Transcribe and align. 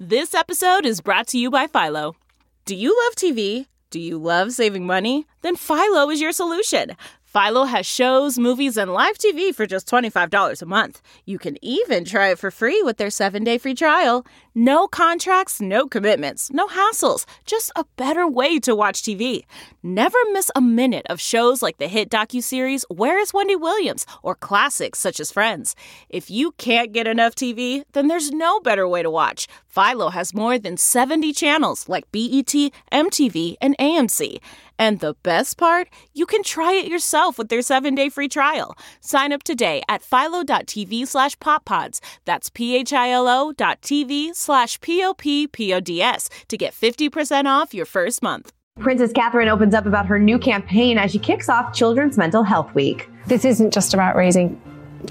This 0.00 0.34
episode 0.34 0.86
is 0.86 1.00
brought 1.00 1.28
to 1.28 1.38
you 1.38 1.52
by 1.52 1.68
Philo. 1.68 2.16
Do 2.64 2.74
you 2.74 2.88
love 3.04 3.14
TV? 3.14 3.66
Do 3.90 4.00
you 4.00 4.18
love 4.18 4.50
saving 4.50 4.84
money? 4.84 5.24
Then 5.42 5.54
Philo 5.54 6.10
is 6.10 6.20
your 6.20 6.32
solution. 6.32 6.96
Philo 7.22 7.64
has 7.64 7.84
shows, 7.84 8.38
movies, 8.38 8.76
and 8.76 8.92
live 8.92 9.18
TV 9.18 9.52
for 9.52 9.66
just 9.66 9.88
$25 9.88 10.62
a 10.62 10.66
month. 10.66 11.02
You 11.24 11.38
can 11.38 11.56
even 11.64 12.04
try 12.04 12.28
it 12.28 12.38
for 12.38 12.52
free 12.52 12.80
with 12.84 12.96
their 12.96 13.10
seven 13.10 13.42
day 13.42 13.58
free 13.58 13.74
trial. 13.74 14.24
No 14.54 14.86
contracts, 14.86 15.60
no 15.60 15.88
commitments, 15.88 16.52
no 16.52 16.68
hassles, 16.68 17.24
just 17.44 17.72
a 17.74 17.84
better 17.96 18.26
way 18.28 18.60
to 18.60 18.76
watch 18.76 19.02
TV. 19.02 19.42
Never 19.82 20.18
miss 20.32 20.48
a 20.54 20.60
minute 20.60 21.06
of 21.10 21.20
shows 21.20 21.60
like 21.60 21.78
the 21.78 21.88
hit 21.88 22.08
docuseries 22.08 22.84
Where 22.88 23.18
is 23.18 23.34
Wendy 23.34 23.56
Williams 23.56 24.06
or 24.22 24.36
classics 24.36 25.00
such 25.00 25.18
as 25.18 25.32
Friends. 25.32 25.74
If 26.08 26.30
you 26.30 26.52
can't 26.52 26.92
get 26.92 27.08
enough 27.08 27.34
TV, 27.34 27.82
then 27.94 28.06
there's 28.06 28.30
no 28.30 28.60
better 28.60 28.86
way 28.86 29.02
to 29.02 29.10
watch. 29.10 29.48
Philo 29.74 30.10
has 30.10 30.32
more 30.34 30.56
than 30.58 30.76
70 30.76 31.32
channels 31.32 31.88
like 31.88 32.10
BET, 32.12 32.54
MTV, 32.92 33.56
and 33.60 33.76
AMC. 33.78 34.38
And 34.78 35.00
the 35.00 35.14
best 35.24 35.56
part, 35.58 35.88
you 36.12 36.26
can 36.26 36.42
try 36.44 36.72
it 36.74 36.86
yourself 36.86 37.38
with 37.38 37.48
their 37.48 37.62
seven-day 37.62 38.08
free 38.08 38.28
trial. 38.28 38.76
Sign 39.00 39.32
up 39.32 39.42
today 39.42 39.82
at 39.88 40.02
philo.tv 40.02 41.06
slash 41.08 41.36
poppods. 41.38 42.00
That's 42.24 42.50
p-h-i-l-o 42.50 43.52
dot 43.52 43.80
tv 43.82 44.34
slash 44.34 44.80
p-o-p-p-o-d-s 44.80 46.28
to 46.48 46.56
get 46.56 46.72
50% 46.72 47.46
off 47.46 47.74
your 47.74 47.86
first 47.86 48.22
month. 48.22 48.52
Princess 48.80 49.12
Catherine 49.12 49.48
opens 49.48 49.74
up 49.74 49.86
about 49.86 50.06
her 50.06 50.18
new 50.18 50.38
campaign 50.38 50.98
as 50.98 51.12
she 51.12 51.18
kicks 51.18 51.48
off 51.48 51.72
Children's 51.72 52.16
Mental 52.18 52.42
Health 52.42 52.74
Week. 52.74 53.08
This 53.26 53.44
isn't 53.44 53.72
just 53.72 53.94
about 53.94 54.16
raising 54.16 54.60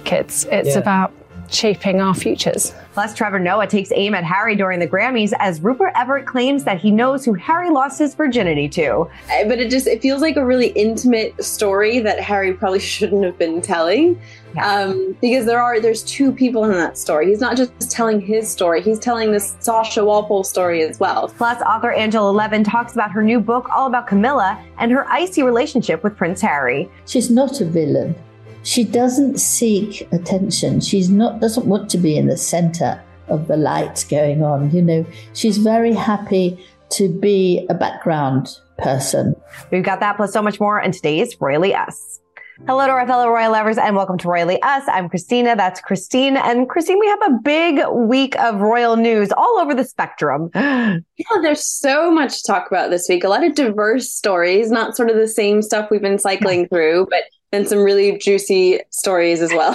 kids, 0.03 0.45
it's 0.51 0.69
Yeah. 0.69 0.79
about 0.79 1.13
shaping 1.53 2.01
our 2.01 2.13
futures. 2.13 2.73
Plus, 2.93 3.13
Trevor 3.13 3.39
Noah 3.39 3.67
takes 3.67 3.91
aim 3.93 4.13
at 4.13 4.23
Harry 4.23 4.55
during 4.55 4.79
the 4.79 4.87
Grammys 4.87 5.33
as 5.39 5.61
Rupert 5.61 5.91
Everett 5.95 6.25
claims 6.25 6.63
that 6.63 6.79
he 6.79 6.91
knows 6.91 7.25
who 7.25 7.33
Harry 7.33 7.69
lost 7.69 7.99
his 7.99 8.15
virginity 8.15 8.69
to. 8.69 9.09
But 9.47 9.59
it 9.59 9.69
just 9.69 9.87
it 9.87 10.01
feels 10.01 10.21
like 10.21 10.35
a 10.35 10.45
really 10.45 10.67
intimate 10.69 11.43
story 11.43 11.99
that 11.99 12.19
Harry 12.19 12.53
probably 12.53 12.79
shouldn't 12.93 13.23
have 13.23 13.37
been 13.37 13.61
telling. 13.61 14.19
Yeah. 14.55 14.67
Um, 14.67 15.17
because 15.19 15.47
there 15.47 15.59
are 15.59 15.79
there's 15.79 16.03
two 16.03 16.31
people 16.31 16.65
in 16.65 16.71
that 16.71 16.97
story. 16.97 17.27
He's 17.27 17.39
not 17.39 17.57
just 17.57 17.89
telling 17.89 18.21
his 18.21 18.49
story; 18.49 18.81
he's 18.81 18.99
telling 18.99 19.31
this 19.31 19.55
Sasha 19.59 20.05
Walpole 20.05 20.43
story 20.43 20.83
as 20.83 20.99
well. 20.99 21.29
Plus, 21.29 21.61
author 21.63 21.91
Angela 21.91 22.31
Levin 22.31 22.63
talks 22.63 22.93
about 22.93 23.11
her 23.11 23.23
new 23.23 23.39
book 23.39 23.67
all 23.69 23.87
about 23.87 24.05
Camilla 24.05 24.63
and 24.77 24.91
her 24.91 25.09
icy 25.09 25.41
relationship 25.41 26.03
with 26.03 26.15
Prince 26.15 26.41
Harry. 26.41 26.89
She's 27.05 27.31
not 27.31 27.61
a 27.61 27.65
villain. 27.65 28.15
She 28.63 28.85
doesn't 28.85 29.39
seek 29.39 30.07
attention. 30.13 30.79
She's 30.79 31.09
not 31.09 31.41
doesn't 31.41 31.65
want 31.65 31.89
to 31.91 31.97
be 31.97 32.17
in 32.17 32.27
the 32.27 32.37
center 32.37 33.03
of 33.27 33.47
the 33.47 33.57
light 33.57 34.05
going 34.09 34.41
on. 34.41 34.71
You 34.71 34.81
know, 34.81 35.05
she's 35.33 35.57
very 35.57 35.93
happy 35.93 36.65
to 36.91 37.09
be 37.09 37.65
a 37.69 37.73
background 37.73 38.57
person. 38.77 39.35
We've 39.69 39.83
got 39.83 39.99
that 39.99 40.15
plus 40.15 40.31
so 40.31 40.41
much 40.41 40.61
more 40.61 40.79
in 40.79 40.93
today's 40.93 41.35
Royally 41.41 41.75
Us. 41.75 42.21
Hello 42.65 42.85
to 42.85 42.91
our 42.93 43.05
fellow 43.05 43.27
royal 43.29 43.51
lovers 43.51 43.77
and 43.77 43.97
welcome 43.97 44.17
to 44.19 44.27
Royally 44.29 44.61
Us. 44.61 44.83
I'm 44.87 45.09
Christina. 45.09 45.57
That's 45.57 45.81
Christine. 45.81 46.37
And 46.37 46.69
Christine, 46.69 46.99
we 46.99 47.07
have 47.07 47.21
a 47.23 47.39
big 47.43 47.81
week 47.91 48.39
of 48.39 48.61
royal 48.61 48.95
news 48.95 49.33
all 49.33 49.59
over 49.59 49.73
the 49.73 49.83
spectrum. 49.83 50.49
Yeah, 50.55 50.99
oh, 51.31 51.41
there's 51.41 51.65
so 51.65 52.09
much 52.11 52.37
to 52.37 52.43
talk 52.47 52.67
about 52.67 52.91
this 52.91 53.09
week. 53.09 53.25
A 53.25 53.27
lot 53.27 53.43
of 53.43 53.55
diverse 53.55 54.09
stories, 54.09 54.71
not 54.71 54.95
sort 54.95 55.09
of 55.09 55.17
the 55.17 55.27
same 55.27 55.61
stuff 55.61 55.89
we've 55.91 56.01
been 56.01 56.19
cycling 56.19 56.69
through, 56.69 57.07
but 57.09 57.23
then 57.53 57.67
some 57.67 57.83
really 57.83 58.17
juicy 58.17 58.79
stories 58.89 59.39
as 59.39 59.51
well. 59.51 59.73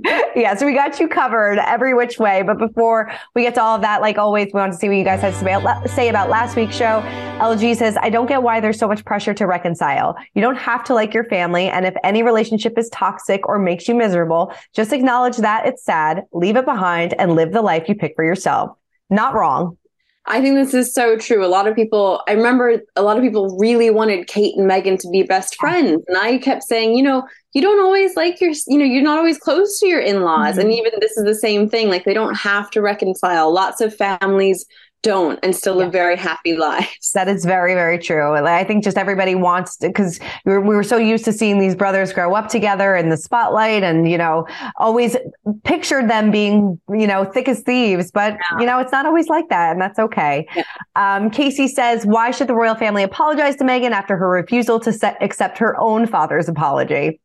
yeah, 0.34 0.56
so 0.56 0.66
we 0.66 0.74
got 0.74 0.98
you 0.98 1.06
covered 1.06 1.60
every 1.60 1.94
which 1.94 2.18
way. 2.18 2.42
But 2.42 2.58
before 2.58 3.12
we 3.36 3.42
get 3.42 3.54
to 3.54 3.62
all 3.62 3.76
of 3.76 3.82
that, 3.82 4.00
like 4.00 4.18
always, 4.18 4.46
we 4.52 4.58
want 4.58 4.72
to 4.72 4.78
see 4.78 4.88
what 4.88 4.96
you 4.96 5.04
guys 5.04 5.20
had 5.20 5.32
to 5.34 5.88
say 5.88 6.08
about 6.08 6.28
last 6.28 6.56
week's 6.56 6.74
show. 6.74 7.02
LG 7.38 7.76
says, 7.76 7.96
I 8.02 8.10
don't 8.10 8.26
get 8.26 8.42
why 8.42 8.58
there's 8.58 8.80
so 8.80 8.88
much 8.88 9.04
pressure 9.04 9.32
to 9.34 9.46
reconcile. 9.46 10.16
You 10.34 10.42
don't 10.42 10.56
have 10.56 10.82
to 10.84 10.94
like 10.94 11.14
your 11.14 11.24
family. 11.24 11.68
And 11.68 11.86
if 11.86 11.94
any 12.02 12.24
relationship 12.24 12.76
is 12.76 12.88
toxic 12.90 13.46
or 13.48 13.60
makes 13.60 13.86
you 13.86 13.94
miserable, 13.94 14.52
just 14.74 14.92
acknowledge 14.92 15.36
that 15.36 15.66
it's 15.66 15.84
sad, 15.84 16.24
leave 16.32 16.56
it 16.56 16.64
behind, 16.64 17.14
and 17.14 17.36
live 17.36 17.52
the 17.52 17.62
life 17.62 17.88
you 17.88 17.94
pick 17.94 18.14
for 18.16 18.24
yourself. 18.24 18.76
Not 19.08 19.34
wrong. 19.34 19.78
I 20.30 20.40
think 20.40 20.54
this 20.54 20.74
is 20.74 20.94
so 20.94 21.16
true. 21.16 21.44
A 21.44 21.48
lot 21.48 21.66
of 21.66 21.74
people, 21.74 22.22
I 22.28 22.32
remember 22.32 22.80
a 22.94 23.02
lot 23.02 23.16
of 23.16 23.22
people 23.22 23.56
really 23.58 23.90
wanted 23.90 24.28
Kate 24.28 24.56
and 24.56 24.70
Meghan 24.70 24.96
to 25.00 25.10
be 25.10 25.24
best 25.24 25.56
friends. 25.56 26.02
And 26.06 26.16
I 26.16 26.38
kept 26.38 26.62
saying, 26.62 26.94
you 26.94 27.02
know, 27.02 27.24
you 27.52 27.60
don't 27.60 27.80
always 27.84 28.14
like 28.14 28.40
your, 28.40 28.52
you 28.68 28.78
know, 28.78 28.84
you're 28.84 29.02
not 29.02 29.18
always 29.18 29.38
close 29.38 29.80
to 29.80 29.88
your 29.88 30.00
in 30.00 30.22
laws. 30.22 30.56
And 30.56 30.68
mm-hmm. 30.68 30.86
even 30.86 30.92
this 31.00 31.16
is 31.16 31.24
the 31.24 31.34
same 31.34 31.68
thing. 31.68 31.88
Like 31.88 32.04
they 32.04 32.14
don't 32.14 32.36
have 32.36 32.70
to 32.70 32.80
reconcile. 32.80 33.52
Lots 33.52 33.80
of 33.80 33.94
families 33.94 34.64
don't 35.02 35.38
and 35.42 35.56
still 35.56 35.76
live 35.76 35.92
very 35.92 36.16
happy 36.16 36.56
lives. 36.56 37.12
That 37.14 37.28
is 37.28 37.44
very, 37.44 37.74
very 37.74 37.98
true. 37.98 38.34
I 38.34 38.64
think 38.64 38.84
just 38.84 38.98
everybody 38.98 39.34
wants 39.34 39.76
to, 39.78 39.88
because 39.88 40.20
we 40.44 40.52
were, 40.52 40.60
we 40.60 40.74
were 40.74 40.82
so 40.82 40.96
used 40.96 41.24
to 41.24 41.32
seeing 41.32 41.58
these 41.58 41.74
brothers 41.74 42.12
grow 42.12 42.34
up 42.34 42.48
together 42.48 42.94
in 42.94 43.08
the 43.08 43.16
spotlight 43.16 43.82
and, 43.82 44.10
you 44.10 44.18
know, 44.18 44.46
always 44.76 45.16
pictured 45.64 46.10
them 46.10 46.30
being, 46.30 46.80
you 46.90 47.06
know, 47.06 47.24
thick 47.24 47.48
as 47.48 47.60
thieves. 47.60 48.10
But, 48.10 48.36
you 48.58 48.66
know, 48.66 48.78
it's 48.78 48.92
not 48.92 49.06
always 49.06 49.28
like 49.28 49.48
that. 49.48 49.72
And 49.72 49.80
that's 49.80 49.98
okay. 49.98 50.46
Um, 50.96 51.30
Casey 51.30 51.68
says, 51.68 52.04
why 52.04 52.30
should 52.30 52.48
the 52.48 52.54
royal 52.54 52.74
family 52.74 53.02
apologize 53.02 53.56
to 53.56 53.64
Meghan 53.64 53.92
after 53.92 54.16
her 54.16 54.28
refusal 54.28 54.80
to 54.80 54.92
set, 54.92 55.16
accept 55.22 55.58
her 55.58 55.78
own 55.80 56.06
father's 56.06 56.48
apology? 56.48 57.20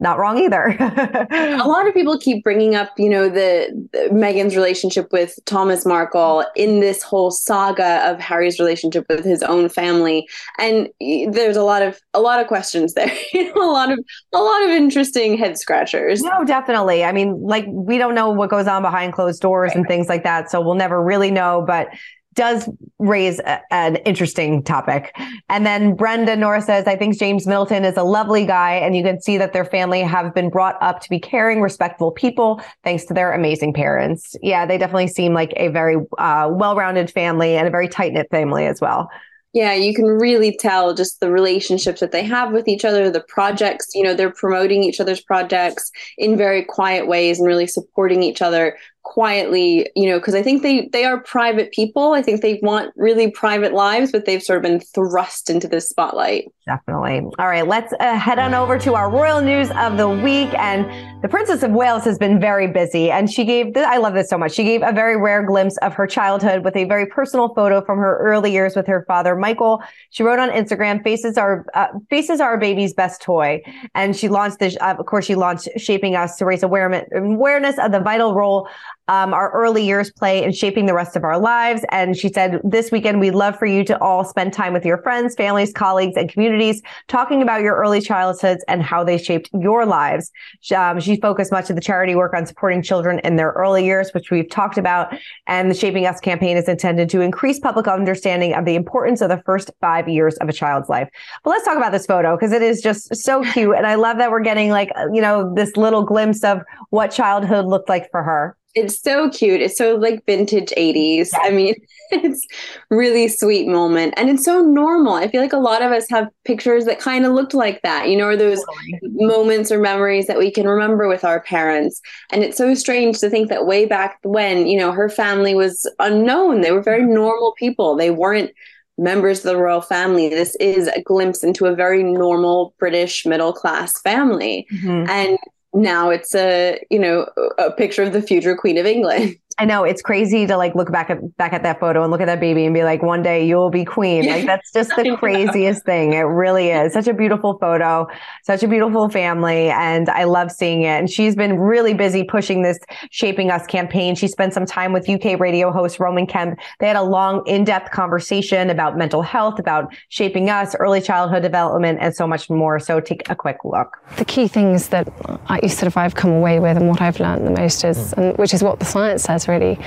Not 0.00 0.18
wrong 0.18 0.38
either. 0.38 0.68
a 0.80 1.68
lot 1.68 1.86
of 1.86 1.92
people 1.92 2.18
keep 2.18 2.42
bringing 2.42 2.74
up, 2.74 2.92
you 2.96 3.10
know, 3.10 3.28
the, 3.28 3.88
the 3.92 4.08
Meghan's 4.10 4.56
relationship 4.56 5.12
with 5.12 5.38
Thomas 5.44 5.84
Markle 5.84 6.44
in 6.56 6.80
this 6.80 7.02
whole 7.02 7.30
saga 7.30 8.10
of 8.10 8.18
Harry's 8.18 8.58
relationship 8.58 9.04
with 9.10 9.24
his 9.24 9.42
own 9.42 9.68
family, 9.68 10.26
and 10.58 10.88
there's 11.00 11.56
a 11.56 11.62
lot 11.62 11.82
of 11.82 12.00
a 12.14 12.20
lot 12.20 12.40
of 12.40 12.46
questions 12.46 12.94
there. 12.94 13.12
You 13.32 13.54
know, 13.54 13.70
a 13.70 13.72
lot 13.72 13.90
of 13.90 13.98
a 14.32 14.38
lot 14.38 14.62
of 14.64 14.70
interesting 14.70 15.38
head 15.38 15.58
scratchers. 15.58 16.22
No, 16.22 16.44
definitely. 16.44 17.02
I 17.02 17.12
mean, 17.12 17.40
like 17.40 17.64
we 17.68 17.96
don't 17.96 18.14
know 18.14 18.30
what 18.30 18.50
goes 18.50 18.66
on 18.66 18.82
behind 18.82 19.14
closed 19.14 19.40
doors 19.40 19.72
and 19.74 19.86
things 19.86 20.08
like 20.08 20.24
that, 20.24 20.50
so 20.50 20.60
we'll 20.60 20.74
never 20.74 21.02
really 21.02 21.30
know. 21.30 21.64
But 21.66 21.88
does 22.34 22.68
raise 22.98 23.38
a, 23.40 23.60
an 23.70 23.96
interesting 23.96 24.62
topic. 24.62 25.14
And 25.48 25.66
then 25.66 25.94
Brenda 25.94 26.36
Nora 26.36 26.62
says, 26.62 26.86
I 26.86 26.96
think 26.96 27.18
James 27.18 27.46
Middleton 27.46 27.84
is 27.84 27.96
a 27.96 28.02
lovely 28.02 28.46
guy, 28.46 28.74
and 28.74 28.96
you 28.96 29.02
can 29.02 29.20
see 29.20 29.38
that 29.38 29.52
their 29.52 29.64
family 29.64 30.00
have 30.00 30.34
been 30.34 30.50
brought 30.50 30.76
up 30.80 31.00
to 31.00 31.10
be 31.10 31.20
caring, 31.20 31.60
respectful 31.60 32.10
people, 32.10 32.60
thanks 32.84 33.04
to 33.06 33.14
their 33.14 33.32
amazing 33.32 33.72
parents. 33.72 34.34
Yeah, 34.42 34.66
they 34.66 34.78
definitely 34.78 35.08
seem 35.08 35.34
like 35.34 35.52
a 35.56 35.68
very 35.68 35.96
uh, 36.18 36.48
well-rounded 36.50 37.10
family 37.10 37.56
and 37.56 37.68
a 37.68 37.70
very 37.70 37.88
tight-knit 37.88 38.28
family 38.30 38.66
as 38.66 38.80
well. 38.80 39.10
Yeah, 39.54 39.74
you 39.74 39.92
can 39.92 40.06
really 40.06 40.56
tell 40.56 40.94
just 40.94 41.20
the 41.20 41.30
relationships 41.30 42.00
that 42.00 42.10
they 42.10 42.22
have 42.22 42.52
with 42.52 42.66
each 42.68 42.86
other, 42.86 43.10
the 43.10 43.20
projects, 43.20 43.90
you 43.94 44.02
know, 44.02 44.14
they're 44.14 44.32
promoting 44.32 44.82
each 44.82 44.98
other's 44.98 45.20
projects 45.20 45.90
in 46.16 46.38
very 46.38 46.64
quiet 46.64 47.06
ways 47.06 47.38
and 47.38 47.46
really 47.46 47.66
supporting 47.66 48.22
each 48.22 48.40
other 48.40 48.78
quietly, 49.02 49.90
you 49.96 50.08
know, 50.08 50.18
because 50.18 50.34
I 50.34 50.42
think 50.42 50.62
they 50.62 50.88
they 50.92 51.04
are 51.04 51.20
private 51.20 51.72
people. 51.72 52.12
I 52.12 52.22
think 52.22 52.40
they 52.40 52.60
want 52.62 52.92
really 52.96 53.30
private 53.30 53.72
lives, 53.72 54.12
but 54.12 54.24
they've 54.24 54.42
sort 54.42 54.58
of 54.58 54.62
been 54.62 54.80
thrust 54.80 55.50
into 55.50 55.68
this 55.68 55.88
spotlight. 55.88 56.50
Definitely. 56.66 57.28
All 57.38 57.48
right, 57.48 57.66
let's 57.66 57.92
uh, 57.98 58.16
head 58.16 58.38
on 58.38 58.54
over 58.54 58.78
to 58.78 58.94
our 58.94 59.10
royal 59.10 59.40
news 59.40 59.70
of 59.72 59.96
the 59.96 60.08
week. 60.08 60.48
And 60.54 60.86
the 61.22 61.28
Princess 61.28 61.64
of 61.64 61.72
Wales 61.72 62.04
has 62.04 62.18
been 62.18 62.40
very 62.40 62.68
busy, 62.68 63.10
and 63.10 63.28
she 63.28 63.44
gave, 63.44 63.76
I 63.76 63.96
love 63.96 64.14
this 64.14 64.30
so 64.30 64.38
much. 64.38 64.52
She 64.52 64.62
gave 64.62 64.82
a 64.82 64.92
very 64.92 65.16
rare 65.16 65.44
glimpse 65.44 65.76
of 65.78 65.92
her 65.94 66.06
childhood 66.06 66.64
with 66.64 66.76
a 66.76 66.84
very 66.84 67.06
personal 67.06 67.52
photo 67.54 67.84
from 67.84 67.98
her 67.98 68.18
early 68.18 68.52
years 68.52 68.76
with 68.76 68.86
her 68.86 69.04
father, 69.08 69.34
Michael. 69.34 69.82
She 70.10 70.22
wrote 70.22 70.38
on 70.38 70.50
Instagram, 70.50 71.02
"Faces 71.02 71.36
are 71.36 71.66
uh, 71.74 71.88
faces 72.08 72.40
are 72.40 72.50
our 72.50 72.58
baby's 72.58 72.94
best 72.94 73.20
toy," 73.20 73.60
and 73.96 74.14
she 74.14 74.28
launched 74.28 74.60
this. 74.60 74.76
Uh, 74.80 74.94
of 74.98 75.06
course, 75.06 75.24
she 75.24 75.34
launched 75.34 75.68
"Shaping 75.76 76.14
Us" 76.14 76.36
to 76.36 76.44
raise 76.44 76.62
awareness 76.62 77.08
awareness 77.12 77.76
of 77.78 77.90
the 77.90 78.00
vital 78.00 78.34
role 78.34 78.68
um, 79.12 79.34
our 79.34 79.50
early 79.52 79.84
years 79.84 80.10
play 80.10 80.42
in 80.42 80.52
shaping 80.52 80.86
the 80.86 80.94
rest 80.94 81.16
of 81.16 81.22
our 81.22 81.38
lives. 81.38 81.84
And 81.90 82.16
she 82.16 82.32
said, 82.32 82.62
this 82.64 82.90
weekend, 82.90 83.20
we'd 83.20 83.34
love 83.34 83.58
for 83.58 83.66
you 83.66 83.84
to 83.84 84.00
all 84.00 84.24
spend 84.24 84.54
time 84.54 84.72
with 84.72 84.86
your 84.86 85.02
friends, 85.02 85.34
families, 85.34 85.70
colleagues, 85.70 86.16
and 86.16 86.30
communities 86.30 86.80
talking 87.08 87.42
about 87.42 87.60
your 87.60 87.76
early 87.76 88.00
childhoods 88.00 88.64
and 88.68 88.82
how 88.82 89.04
they 89.04 89.18
shaped 89.18 89.50
your 89.52 89.84
lives. 89.84 90.32
Um, 90.74 90.98
she 90.98 91.20
focused 91.20 91.52
much 91.52 91.68
of 91.68 91.76
the 91.76 91.82
charity 91.82 92.14
work 92.14 92.32
on 92.32 92.46
supporting 92.46 92.80
children 92.80 93.18
in 93.18 93.36
their 93.36 93.50
early 93.50 93.84
years, 93.84 94.14
which 94.14 94.30
we've 94.30 94.48
talked 94.48 94.78
about. 94.78 95.14
And 95.46 95.70
the 95.70 95.74
Shaping 95.74 96.06
Us 96.06 96.18
campaign 96.18 96.56
is 96.56 96.66
intended 96.66 97.10
to 97.10 97.20
increase 97.20 97.60
public 97.60 97.86
understanding 97.86 98.54
of 98.54 98.64
the 98.64 98.76
importance 98.76 99.20
of 99.20 99.28
the 99.28 99.42
first 99.44 99.70
five 99.82 100.08
years 100.08 100.36
of 100.36 100.48
a 100.48 100.54
child's 100.54 100.88
life. 100.88 101.10
But 101.44 101.50
let's 101.50 101.66
talk 101.66 101.76
about 101.76 101.92
this 101.92 102.06
photo 102.06 102.34
because 102.34 102.52
it 102.52 102.62
is 102.62 102.80
just 102.80 103.14
so 103.14 103.44
cute. 103.52 103.76
And 103.76 103.86
I 103.86 103.96
love 103.96 104.16
that 104.16 104.30
we're 104.30 104.40
getting 104.40 104.70
like, 104.70 104.88
you 105.12 105.20
know, 105.20 105.52
this 105.54 105.76
little 105.76 106.02
glimpse 106.02 106.42
of 106.44 106.62
what 106.88 107.10
childhood 107.10 107.66
looked 107.66 107.90
like 107.90 108.10
for 108.10 108.22
her. 108.22 108.56
It's 108.74 109.00
so 109.00 109.28
cute. 109.28 109.60
It's 109.60 109.76
so 109.76 109.96
like 109.96 110.24
vintage 110.24 110.72
80s. 110.76 111.28
I 111.34 111.50
mean, 111.50 111.74
it's 112.10 112.46
really 112.90 113.28
sweet 113.28 113.66
moment 113.68 114.14
and 114.16 114.30
it's 114.30 114.44
so 114.44 114.62
normal. 114.62 115.14
I 115.14 115.28
feel 115.28 115.42
like 115.42 115.52
a 115.52 115.58
lot 115.58 115.82
of 115.82 115.92
us 115.92 116.08
have 116.10 116.28
pictures 116.44 116.84
that 116.86 116.98
kind 116.98 117.24
of 117.26 117.32
looked 117.32 117.54
like 117.54 117.82
that, 117.82 118.08
you 118.08 118.16
know, 118.16 118.26
or 118.26 118.36
those 118.36 118.64
moments 119.02 119.70
or 119.70 119.78
memories 119.78 120.26
that 120.26 120.38
we 120.38 120.50
can 120.50 120.66
remember 120.66 121.08
with 121.08 121.24
our 121.24 121.40
parents. 121.40 122.00
And 122.30 122.42
it's 122.42 122.56
so 122.56 122.74
strange 122.74 123.18
to 123.20 123.30
think 123.30 123.48
that 123.48 123.66
way 123.66 123.86
back 123.86 124.18
when, 124.22 124.66
you 124.66 124.78
know, 124.78 124.92
her 124.92 125.08
family 125.08 125.54
was 125.54 125.90
unknown. 125.98 126.60
They 126.60 126.72
were 126.72 126.82
very 126.82 127.04
normal 127.04 127.52
people. 127.58 127.96
They 127.96 128.10
weren't 128.10 128.50
members 128.98 129.38
of 129.38 129.44
the 129.44 129.56
royal 129.56 129.80
family. 129.80 130.28
This 130.28 130.54
is 130.56 130.88
a 130.88 131.02
glimpse 131.02 131.42
into 131.42 131.66
a 131.66 131.74
very 131.74 132.02
normal 132.02 132.74
British 132.78 133.26
middle 133.26 133.52
class 133.52 134.00
family. 134.02 134.66
Mm-hmm. 134.72 135.10
And 135.10 135.38
now 135.74 136.10
it's 136.10 136.34
a 136.34 136.78
you 136.90 136.98
know 136.98 137.26
a 137.58 137.70
picture 137.70 138.02
of 138.02 138.12
the 138.12 138.22
future 138.22 138.56
queen 138.56 138.78
of 138.78 138.86
england 138.86 139.36
I 139.58 139.64
know 139.64 139.84
it's 139.84 140.02
crazy 140.02 140.46
to 140.46 140.56
like 140.56 140.74
look 140.74 140.90
back 140.90 141.10
at 141.10 141.36
back 141.36 141.52
at 141.52 141.62
that 141.62 141.80
photo 141.80 142.02
and 142.02 142.10
look 142.10 142.20
at 142.20 142.26
that 142.26 142.40
baby 142.40 142.64
and 142.64 142.74
be 142.74 142.84
like, 142.84 143.02
one 143.02 143.22
day 143.22 143.46
you'll 143.46 143.70
be 143.70 143.84
queen. 143.84 144.26
Like 144.26 144.46
that's 144.46 144.72
just 144.74 144.90
the 144.96 145.16
craziest 145.18 145.84
thing. 145.84 146.12
It 146.12 146.20
really 146.20 146.70
is. 146.70 146.92
Such 146.92 147.08
a 147.08 147.14
beautiful 147.14 147.58
photo, 147.58 148.06
such 148.44 148.62
a 148.62 148.68
beautiful 148.68 149.08
family, 149.08 149.70
and 149.70 150.08
I 150.08 150.24
love 150.24 150.50
seeing 150.50 150.82
it. 150.82 150.98
And 150.98 151.10
she's 151.10 151.36
been 151.36 151.58
really 151.58 151.94
busy 151.94 152.24
pushing 152.24 152.62
this 152.62 152.78
Shaping 153.10 153.50
Us 153.50 153.66
campaign. 153.66 154.14
She 154.14 154.28
spent 154.28 154.54
some 154.54 154.66
time 154.66 154.92
with 154.92 155.08
UK 155.08 155.38
radio 155.38 155.70
host 155.70 156.00
Roman 156.00 156.26
Kemp. 156.26 156.58
They 156.80 156.86
had 156.86 156.96
a 156.96 157.02
long, 157.02 157.42
in-depth 157.46 157.90
conversation 157.90 158.70
about 158.70 158.96
mental 158.96 159.22
health, 159.22 159.58
about 159.58 159.94
shaping 160.08 160.50
us, 160.50 160.74
early 160.76 161.00
childhood 161.00 161.42
development, 161.42 161.98
and 162.00 162.14
so 162.14 162.26
much 162.26 162.48
more. 162.50 162.78
So 162.78 163.00
take 163.00 163.28
a 163.28 163.34
quick 163.34 163.58
look. 163.64 163.98
The 164.16 164.24
key 164.24 164.48
things 164.48 164.88
that 164.88 165.08
I 165.46 165.66
sort 165.66 165.86
of 165.86 165.96
I've 165.96 166.14
come 166.14 166.30
away 166.30 166.58
with 166.58 166.76
and 166.76 166.88
what 166.88 167.00
I've 167.00 167.20
learned 167.20 167.46
the 167.46 167.50
most 167.50 167.84
is, 167.84 168.12
and 168.14 168.36
which 168.38 168.54
is 168.54 168.62
what 168.62 168.78
the 168.78 168.84
science 168.84 169.22
says 169.22 169.41
really 169.48 169.78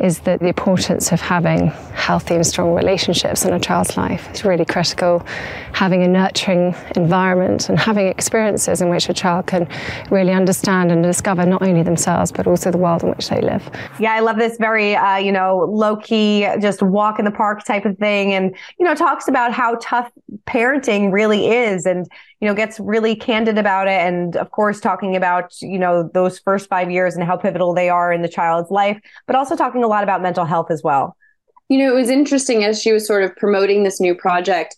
is 0.00 0.20
that 0.20 0.40
the 0.40 0.48
importance 0.48 1.12
of 1.12 1.20
having 1.20 1.68
healthy 1.94 2.34
and 2.34 2.46
strong 2.46 2.74
relationships 2.74 3.44
in 3.44 3.52
a 3.52 3.60
child's 3.60 3.96
life 3.96 4.32
is 4.32 4.44
really 4.44 4.64
critical. 4.64 5.22
Having 5.72 6.02
a 6.02 6.08
nurturing 6.08 6.74
environment 6.96 7.68
and 7.68 7.78
having 7.78 8.06
experiences 8.06 8.80
in 8.80 8.88
which 8.88 9.08
a 9.08 9.14
child 9.14 9.46
can 9.46 9.68
really 10.10 10.32
understand 10.32 10.90
and 10.90 11.02
discover 11.02 11.44
not 11.44 11.62
only 11.62 11.82
themselves 11.82 12.32
but 12.32 12.46
also 12.46 12.70
the 12.70 12.78
world 12.78 13.02
in 13.02 13.10
which 13.10 13.28
they 13.28 13.40
live. 13.40 13.68
Yeah, 13.98 14.14
I 14.14 14.20
love 14.20 14.36
this 14.36 14.56
very, 14.56 14.96
uh, 14.96 15.16
you 15.16 15.32
know, 15.32 15.68
low 15.70 15.96
key, 15.96 16.48
just 16.60 16.82
walk 16.82 17.18
in 17.18 17.24
the 17.24 17.30
park 17.30 17.64
type 17.64 17.84
of 17.84 17.98
thing, 17.98 18.32
and 18.32 18.56
you 18.78 18.86
know, 18.86 18.94
talks 18.94 19.28
about 19.28 19.52
how 19.52 19.76
tough 19.80 20.10
parenting 20.46 21.12
really 21.12 21.48
is, 21.48 21.84
and 21.84 22.08
you 22.40 22.48
know, 22.48 22.54
gets 22.54 22.80
really 22.80 23.14
candid 23.14 23.58
about 23.58 23.86
it. 23.86 24.00
And 24.00 24.36
of 24.36 24.50
course, 24.50 24.80
talking 24.80 25.14
about, 25.14 25.60
you 25.60 25.78
know, 25.78 26.10
those 26.14 26.38
first 26.38 26.68
five 26.68 26.90
years 26.90 27.14
and 27.14 27.24
how 27.24 27.36
pivotal 27.36 27.74
they 27.74 27.88
are 27.88 28.12
in 28.12 28.22
the 28.22 28.28
child's 28.28 28.70
life, 28.70 28.98
but 29.26 29.36
also 29.36 29.56
talking 29.56 29.84
a 29.84 29.88
lot 29.88 30.02
about 30.02 30.22
mental 30.22 30.44
health 30.44 30.70
as 30.70 30.82
well. 30.82 31.16
You 31.68 31.78
know, 31.78 31.92
it 31.92 31.94
was 31.94 32.10
interesting 32.10 32.64
as 32.64 32.80
she 32.80 32.92
was 32.92 33.06
sort 33.06 33.22
of 33.22 33.36
promoting 33.36 33.84
this 33.84 34.00
new 34.00 34.14
project 34.14 34.74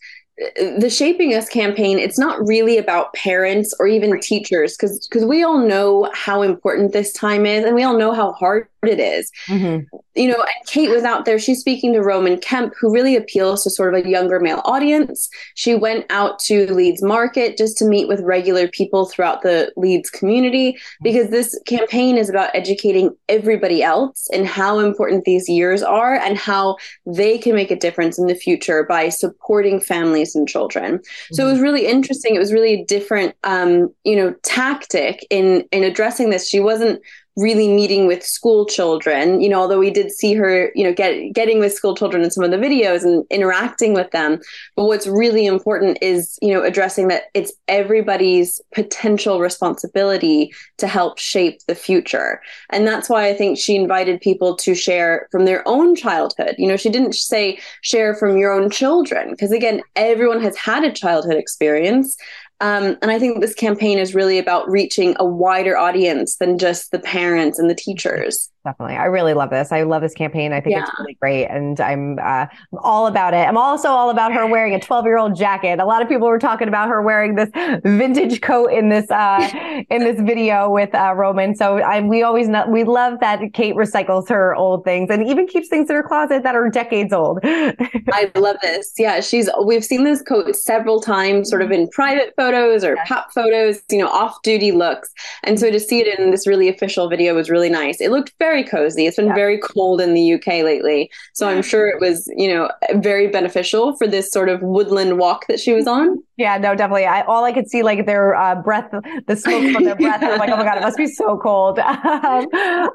the 0.56 0.90
shaping 0.90 1.34
us 1.34 1.48
campaign 1.48 1.98
it's 1.98 2.18
not 2.18 2.40
really 2.48 2.78
about 2.78 3.12
parents 3.12 3.74
or 3.78 3.86
even 3.86 4.18
teachers 4.18 4.74
because 4.74 5.06
because 5.06 5.26
we 5.26 5.42
all 5.42 5.58
know 5.58 6.10
how 6.14 6.40
important 6.40 6.92
this 6.92 7.12
time 7.12 7.44
is 7.44 7.64
and 7.64 7.74
we 7.74 7.82
all 7.82 7.98
know 7.98 8.12
how 8.12 8.32
hard 8.32 8.66
it 8.82 8.98
is. 8.98 9.30
Mm-hmm. 9.46 9.96
You 10.14 10.28
know, 10.28 10.40
and 10.40 10.66
Kate 10.66 10.90
was 10.90 11.04
out 11.04 11.24
there, 11.24 11.38
she's 11.38 11.60
speaking 11.60 11.92
to 11.92 12.02
Roman 12.02 12.38
Kemp, 12.38 12.74
who 12.78 12.92
really 12.92 13.16
appeals 13.16 13.62
to 13.62 13.70
sort 13.70 13.94
of 13.94 14.04
a 14.04 14.08
younger 14.08 14.40
male 14.40 14.60
audience. 14.64 15.28
She 15.54 15.74
went 15.74 16.04
out 16.10 16.38
to 16.40 16.72
Leeds 16.72 17.02
Market 17.02 17.56
just 17.56 17.78
to 17.78 17.84
meet 17.84 18.08
with 18.08 18.20
regular 18.20 18.68
people 18.68 19.06
throughout 19.06 19.42
the 19.42 19.72
Leeds 19.76 20.10
community 20.10 20.76
because 21.02 21.30
this 21.30 21.58
campaign 21.66 22.18
is 22.18 22.28
about 22.28 22.50
educating 22.54 23.14
everybody 23.28 23.82
else 23.82 24.28
and 24.32 24.46
how 24.46 24.80
important 24.80 25.24
these 25.24 25.48
years 25.48 25.82
are 25.82 26.14
and 26.16 26.36
how 26.36 26.76
they 27.06 27.38
can 27.38 27.54
make 27.54 27.70
a 27.70 27.76
difference 27.76 28.18
in 28.18 28.26
the 28.26 28.34
future 28.34 28.84
by 28.84 29.08
supporting 29.08 29.80
families 29.80 30.34
and 30.34 30.48
children. 30.48 30.98
Mm-hmm. 30.98 31.34
So 31.34 31.44
it 31.44 31.46
was 31.46 31.54
mm-hmm. 31.54 31.62
really 31.62 31.86
interesting. 31.86 32.34
It 32.34 32.40
was 32.40 32.52
really 32.52 32.82
a 32.82 32.84
different, 32.84 33.34
um, 33.44 33.94
you 34.04 34.16
know, 34.16 34.34
tactic 34.42 35.24
in 35.30 35.64
in 35.70 35.84
addressing 35.84 36.30
this. 36.30 36.48
She 36.48 36.60
wasn't 36.60 37.00
really 37.36 37.68
meeting 37.68 38.06
with 38.06 38.22
school 38.22 38.66
children 38.66 39.40
you 39.40 39.48
know 39.48 39.60
although 39.60 39.78
we 39.78 39.90
did 39.90 40.10
see 40.10 40.34
her 40.34 40.70
you 40.74 40.84
know 40.84 40.92
get 40.92 41.32
getting 41.32 41.58
with 41.58 41.72
school 41.72 41.96
children 41.96 42.22
in 42.22 42.30
some 42.30 42.44
of 42.44 42.50
the 42.50 42.56
videos 42.56 43.02
and 43.02 43.24
interacting 43.30 43.94
with 43.94 44.10
them. 44.10 44.40
But 44.76 44.84
what's 44.84 45.06
really 45.06 45.46
important 45.46 45.98
is 46.00 46.38
you 46.42 46.52
know 46.52 46.62
addressing 46.62 47.08
that 47.08 47.24
it's 47.34 47.52
everybody's 47.68 48.60
potential 48.74 49.40
responsibility 49.40 50.52
to 50.78 50.86
help 50.86 51.18
shape 51.18 51.60
the 51.66 51.74
future. 51.74 52.40
And 52.70 52.86
that's 52.86 53.08
why 53.08 53.28
i 53.28 53.34
think 53.34 53.58
she 53.58 53.76
invited 53.76 54.20
people 54.20 54.56
to 54.56 54.74
share 54.74 55.28
from 55.30 55.44
their 55.44 55.66
own 55.66 55.94
childhood. 55.94 56.54
You 56.58 56.68
know 56.68 56.76
she 56.76 56.90
didn't 56.90 57.14
say 57.14 57.58
share 57.82 58.14
from 58.14 58.36
your 58.36 58.52
own 58.52 58.70
children 58.70 59.30
because 59.30 59.52
again 59.52 59.82
everyone 59.96 60.42
has 60.42 60.56
had 60.56 60.84
a 60.84 60.92
childhood 60.92 61.36
experience 61.36 62.16
um, 62.62 62.96
and 63.02 63.10
I 63.10 63.18
think 63.18 63.40
this 63.40 63.54
campaign 63.54 63.98
is 63.98 64.14
really 64.14 64.38
about 64.38 64.70
reaching 64.70 65.16
a 65.18 65.24
wider 65.24 65.76
audience 65.76 66.36
than 66.36 66.58
just 66.58 66.92
the 66.92 67.00
parents 67.00 67.58
and 67.58 67.68
the 67.68 67.74
teachers. 67.74 68.51
Definitely. 68.64 68.94
I 68.94 69.06
really 69.06 69.34
love 69.34 69.50
this. 69.50 69.72
I 69.72 69.82
love 69.82 70.02
this 70.02 70.14
campaign. 70.14 70.52
I 70.52 70.60
think 70.60 70.76
yeah. 70.76 70.82
it's 70.82 70.92
really 71.00 71.14
great. 71.14 71.46
And 71.46 71.80
I'm, 71.80 72.16
uh, 72.20 72.22
I'm 72.22 72.48
all 72.78 73.08
about 73.08 73.34
it. 73.34 73.48
I'm 73.48 73.56
also 73.56 73.88
all 73.88 74.08
about 74.08 74.32
her 74.32 74.46
wearing 74.46 74.72
a 74.72 74.80
12 74.92 75.04
year 75.04 75.18
old 75.18 75.34
jacket. 75.34 75.80
A 75.80 75.84
lot 75.84 76.00
of 76.00 76.08
people 76.08 76.28
were 76.28 76.38
talking 76.38 76.68
about 76.68 76.88
her 76.88 77.02
wearing 77.02 77.34
this 77.34 77.50
vintage 77.84 78.40
coat 78.40 78.68
in 78.68 78.88
this, 78.88 79.10
uh, 79.10 79.82
in 79.90 80.04
this 80.04 80.20
video 80.20 80.70
with, 80.70 80.94
uh, 80.94 81.12
Roman. 81.16 81.56
So 81.56 81.78
I, 81.78 82.02
we 82.02 82.22
always 82.22 82.48
know, 82.48 82.64
we 82.68 82.84
love 82.84 83.18
that 83.18 83.40
Kate 83.52 83.74
recycles 83.74 84.28
her 84.28 84.54
old 84.54 84.84
things 84.84 85.10
and 85.10 85.26
even 85.26 85.48
keeps 85.48 85.66
things 85.68 85.90
in 85.90 85.96
her 85.96 86.02
closet 86.04 86.44
that 86.44 86.54
are 86.54 86.68
decades 86.70 87.12
old. 87.12 87.40
I 87.42 88.30
love 88.36 88.58
this. 88.62 88.92
Yeah. 88.96 89.20
She's, 89.20 89.50
we've 89.64 89.84
seen 89.84 90.04
this 90.04 90.22
coat 90.22 90.54
several 90.54 91.00
times, 91.00 91.50
sort 91.50 91.62
of 91.62 91.72
in 91.72 91.88
private 91.88 92.32
photos 92.36 92.84
or 92.84 92.96
pop 93.06 93.32
photos, 93.32 93.80
you 93.90 93.98
know, 93.98 94.08
off 94.08 94.40
duty 94.42 94.70
looks. 94.70 95.10
And 95.42 95.58
so 95.58 95.68
to 95.68 95.80
see 95.80 96.00
it 96.00 96.16
in 96.16 96.30
this 96.30 96.46
really 96.46 96.68
official 96.68 97.08
video 97.08 97.34
was 97.34 97.50
really 97.50 97.68
nice. 97.68 98.00
It 98.00 98.12
looked 98.12 98.32
very 98.38 98.51
very 98.52 98.64
cozy. 98.64 99.06
It's 99.06 99.16
been 99.16 99.26
yeah. 99.26 99.34
very 99.34 99.58
cold 99.58 100.00
in 100.00 100.12
the 100.12 100.34
UK 100.34 100.46
lately. 100.62 101.10
So 101.32 101.48
I'm 101.48 101.62
sure 101.62 101.88
it 101.88 102.00
was, 102.00 102.30
you 102.36 102.48
know, 102.48 102.70
very 102.96 103.28
beneficial 103.28 103.96
for 103.96 104.06
this 104.06 104.30
sort 104.30 104.48
of 104.50 104.60
woodland 104.60 105.18
walk 105.18 105.46
that 105.46 105.58
she 105.58 105.72
was 105.72 105.86
on. 105.86 106.22
Yeah, 106.36 106.56
no, 106.56 106.74
definitely. 106.74 107.04
I, 107.04 107.22
all 107.22 107.44
I 107.44 107.52
could 107.52 107.68
see 107.68 107.82
like 107.82 108.06
their 108.06 108.34
uh, 108.34 108.54
breath, 108.54 108.90
the 109.26 109.36
smoke 109.36 109.72
from 109.72 109.84
their 109.84 109.96
breath. 109.96 110.22
I'm 110.22 110.38
like, 110.38 110.48
oh 110.48 110.56
my 110.56 110.64
God, 110.64 110.78
it 110.78 110.80
must 110.80 110.96
be 110.96 111.06
so 111.06 111.38
cold. 111.38 111.78
Um, 112.22 112.46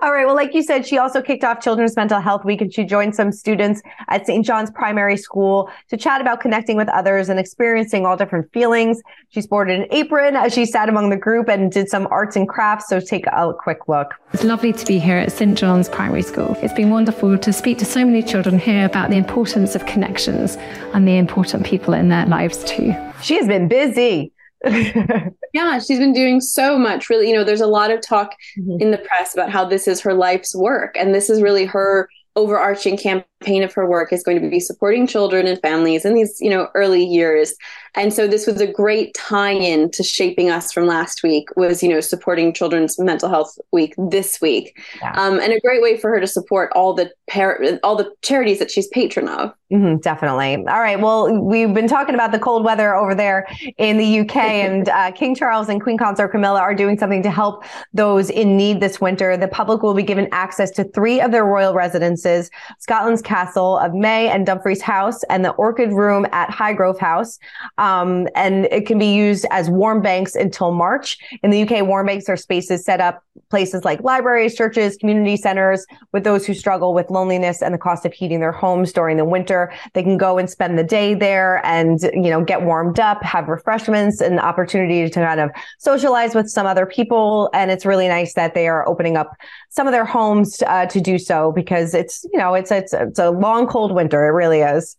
all 0.02 0.12
right. 0.12 0.26
Well, 0.26 0.36
like 0.36 0.54
you 0.54 0.64
said, 0.64 0.86
she 0.86 0.98
also 0.98 1.22
kicked 1.22 1.44
off 1.44 1.62
Children's 1.62 1.96
Mental 1.96 2.20
Health 2.20 2.46
Week 2.46 2.62
and 2.62 2.74
she 2.74 2.84
joined 2.84 3.16
some 3.16 3.32
students 3.32 3.82
at 4.08 4.26
St. 4.26 4.46
John's 4.46 4.72
Primary 4.72 5.18
School 5.18 5.70
to 5.90 5.98
chat 5.98 6.22
about 6.22 6.40
connecting 6.40 6.78
with 6.78 6.88
others 6.90 7.30
and 7.30 7.40
experiencing 7.40 8.06
all 8.06 8.16
different 8.16 8.52
feelings. 8.54 9.02
She 9.30 9.42
sported 9.42 9.80
an 9.80 9.88
apron 9.92 10.36
as 10.36 10.54
she 10.54 10.66
sat 10.66 10.88
among 10.88 11.10
the 11.10 11.18
group 11.18 11.50
and 11.50 11.72
did 11.72 11.90
some 11.90 12.08
arts 12.10 12.36
and 12.36 12.48
crafts. 12.48 12.90
So 12.90 13.00
take 13.00 13.26
a 13.28 13.54
quick 13.54 13.88
look. 13.88 14.14
It's 14.34 14.44
lovely 14.44 14.74
to 14.74 14.86
be 14.86 15.00
here 15.00 15.18
at 15.18 15.32
St. 15.32 15.58
John's 15.58 15.90
Primary 15.90 16.22
School. 16.22 16.58
It's 16.62 16.74
been 16.74 16.90
wonderful 16.90 17.38
to 17.38 17.54
speak 17.54 17.78
to 17.80 17.86
so 17.86 18.06
many 18.06 18.24
children 18.24 18.60
here 18.60 18.86
about 18.86 19.10
the 19.10 19.18
importance 19.18 19.76
of 19.76 19.86
connections 19.86 20.56
and 20.94 21.08
the 21.08 21.18
important 21.18 21.66
people 21.66 21.94
in 21.94 22.10
their 22.10 22.26
lives 22.26 22.64
too. 22.64 22.96
She 23.28 23.36
has 23.36 23.48
been 23.48 23.68
busy. 23.68 24.32
yeah, 24.66 25.80
she's 25.80 26.00
been 26.00 26.14
doing 26.14 26.40
so 26.40 26.80
much. 26.80 27.10
Really, 27.10 27.30
you 27.30 27.36
know, 27.36 27.44
there's 27.44 27.62
a 27.62 27.68
lot 27.68 27.92
of 27.92 28.02
talk 28.02 28.36
mm-hmm. 28.58 28.82
in 28.82 28.92
the 28.92 28.98
press 28.98 29.34
about 29.34 29.52
how 29.52 29.66
this 29.66 29.86
is 29.86 30.00
her 30.02 30.14
life's 30.14 30.56
work 30.56 30.96
and 30.98 31.14
this 31.14 31.30
is 31.30 31.42
really 31.42 31.66
her 31.66 32.08
overarching 32.38 32.96
campaign 32.98 33.26
campaign 33.40 33.64
of 33.64 33.74
her 33.74 33.88
work 33.88 34.12
is 34.12 34.24
going 34.24 34.42
to 34.42 34.50
be 34.50 34.60
supporting 34.60 35.08
children 35.08 35.48
and 35.48 35.60
families 35.62 36.06
in 36.06 36.14
these, 36.14 36.40
you 36.42 36.50
know, 36.50 36.70
early 36.74 37.04
years. 37.04 37.54
And 37.96 38.14
so 38.14 38.28
this 38.28 38.46
was 38.46 38.62
a 38.62 38.68
great 38.68 39.14
tie-in 39.16 39.90
to 39.92 40.04
shaping 40.04 40.50
us 40.50 40.72
from 40.72 40.86
last 40.86 41.24
week 41.24 41.50
was, 41.56 41.82
you 41.82 41.90
know, 41.90 42.00
supporting 42.00 42.54
Children's 42.54 43.00
Mental 43.00 43.30
Health 43.30 43.58
Week 43.72 43.96
this 43.98 44.40
week. 44.42 44.80
Yeah. 45.02 45.14
Um, 45.14 45.40
and 45.40 45.54
a 45.54 45.60
great 45.60 45.82
way 45.82 45.98
for 45.98 46.10
her 46.12 46.20
to 46.20 46.28
support 46.28 46.72
all 46.76 46.94
the 46.94 47.12
par- 47.30 47.60
all 47.84 47.96
the 47.96 48.12
charities 48.22 48.60
that 48.60 48.70
she's 48.70 48.88
patron 48.88 49.28
of. 49.28 49.54
Mm-hmm, 49.72 49.98
definitely. 49.98 50.56
All 50.56 50.80
right. 50.80 51.00
Well, 51.00 51.44
we've 51.44 51.74
been 51.74 51.90
talking 51.90 52.16
about 52.16 52.32
the 52.32 52.40
cold 52.40 52.64
weather 52.64 52.96
over 52.96 53.14
there 53.14 53.48
in 53.78 53.98
the 53.98 54.20
UK, 54.20 54.36
and 54.38 54.90
uh, 54.90 55.12
King 55.12 55.36
Charles 55.36 55.68
and 55.68 55.82
Queen 55.82 55.98
Consort 55.98 56.32
Camilla 56.32 56.62
are 56.62 56.74
doing 56.74 56.98
something 56.98 57.24
to 57.24 57.32
help 57.32 57.66
those 57.94 58.30
in 58.30 58.56
need 58.56 58.80
this 58.80 59.02
winter. 59.02 59.36
The 59.36 59.48
public 59.48 59.82
will 59.82 59.94
be 59.94 60.04
given 60.04 60.30
access 60.32 60.72
to 60.72 60.84
three 60.86 61.20
of 61.20 61.32
their 61.32 61.46
royal 61.46 61.74
residences 61.74 62.50
Scotland's 62.80 63.22
Castle 63.28 63.78
of 63.80 63.94
Mey 63.94 64.30
and 64.30 64.46
Dumfries 64.46 64.82
House, 64.82 65.22
and 65.24 65.44
the 65.44 65.52
Orchid 65.52 65.92
Room 65.92 66.26
at 66.32 66.50
Highgrove 66.50 66.98
House. 66.98 67.38
Um, 67.78 68.28
and 68.36 68.66
it 68.72 68.86
can 68.86 68.98
be 68.98 69.14
used 69.14 69.46
as 69.52 69.70
warm 69.70 70.02
banks 70.02 70.34
until 70.34 70.72
March. 70.72 71.18
In 71.44 71.50
the 71.50 71.62
UK, 71.62 71.86
warm 71.86 72.08
banks 72.08 72.30
are 72.30 72.38
spaces 72.38 72.86
set 72.86 73.02
up 73.02 73.22
places 73.50 73.86
like 73.86 74.02
libraries, 74.02 74.56
churches, 74.56 74.98
community 74.98 75.38
centers 75.38 75.86
with 76.14 76.24
those 76.24 76.46
who 76.46 76.54
struggle 76.54 76.94
with 76.94 77.10
loneliness 77.10 77.62
and 77.62 77.74
the 77.74 77.78
cost 77.78 78.06
of 78.06 78.14
heating 78.14 78.40
their 78.40 78.52
homes 78.52 78.92
during 78.92 79.18
the 79.18 79.26
winter. 79.26 79.74
They 79.94 80.04
can 80.04 80.18
go 80.18 80.38
and 80.38 80.50
spend 80.50 80.80
the 80.80 80.84
day 80.84 81.14
there 81.14 81.66
and, 81.66 82.02
you 82.14 82.30
know, 82.30 82.44
get 82.44 82.64
warmed 82.64 83.00
up, 83.00 83.22
have 83.24 83.48
refreshments 83.48 84.22
and 84.22 84.40
opportunity 84.40 85.10
to 85.10 85.20
kind 85.20 85.40
of 85.40 85.52
socialize 85.80 86.34
with 86.34 86.50
some 86.50 86.66
other 86.66 86.86
people. 86.86 87.50
And 87.54 87.72
it's 87.72 87.86
really 87.86 88.08
nice 88.08 88.34
that 88.34 88.54
they 88.54 88.68
are 88.68 88.88
opening 88.88 89.18
up 89.18 89.36
some 89.70 89.88
of 89.88 89.94
their 89.94 90.06
homes 90.06 90.62
uh, 90.66 90.86
to 90.88 91.02
do 91.02 91.18
so 91.18 91.52
because 91.52 91.94
it's, 91.94 92.26
you 92.32 92.40
know, 92.40 92.54
it's, 92.54 92.72
it's, 92.72 92.94
it's 92.94 93.17
a 93.20 93.32
long, 93.32 93.68
cold 93.68 93.94
winter. 93.94 94.26
It 94.26 94.32
really 94.32 94.62
is 94.62 94.96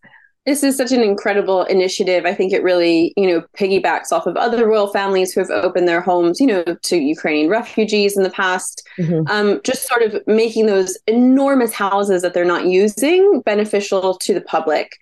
this 0.49 0.63
is 0.63 0.75
such 0.75 0.91
an 0.91 1.01
incredible 1.01 1.63
initiative. 1.65 2.25
I 2.25 2.33
think 2.33 2.53
it 2.53 2.63
really, 2.63 3.13
you 3.15 3.27
know, 3.27 3.43
piggybacks 3.55 4.11
off 4.11 4.25
of 4.25 4.35
other 4.35 4.67
royal 4.67 4.91
families 4.91 5.31
who 5.31 5.41
have 5.41 5.51
opened 5.51 5.87
their 5.87 6.01
homes, 6.01 6.39
you 6.39 6.47
know, 6.47 6.63
to 6.63 6.97
Ukrainian 6.97 7.49
refugees 7.49 8.17
in 8.17 8.23
the 8.23 8.31
past. 8.31 8.81
Mm-hmm. 8.97 9.29
Um, 9.29 9.61
just 9.63 9.87
sort 9.87 10.01
of 10.01 10.25
making 10.25 10.65
those 10.65 10.97
enormous 11.05 11.71
houses 11.71 12.23
that 12.23 12.33
they're 12.33 12.45
not 12.45 12.65
using 12.65 13.41
beneficial 13.41 14.15
to 14.15 14.33
the 14.33 14.41
public. 14.41 14.97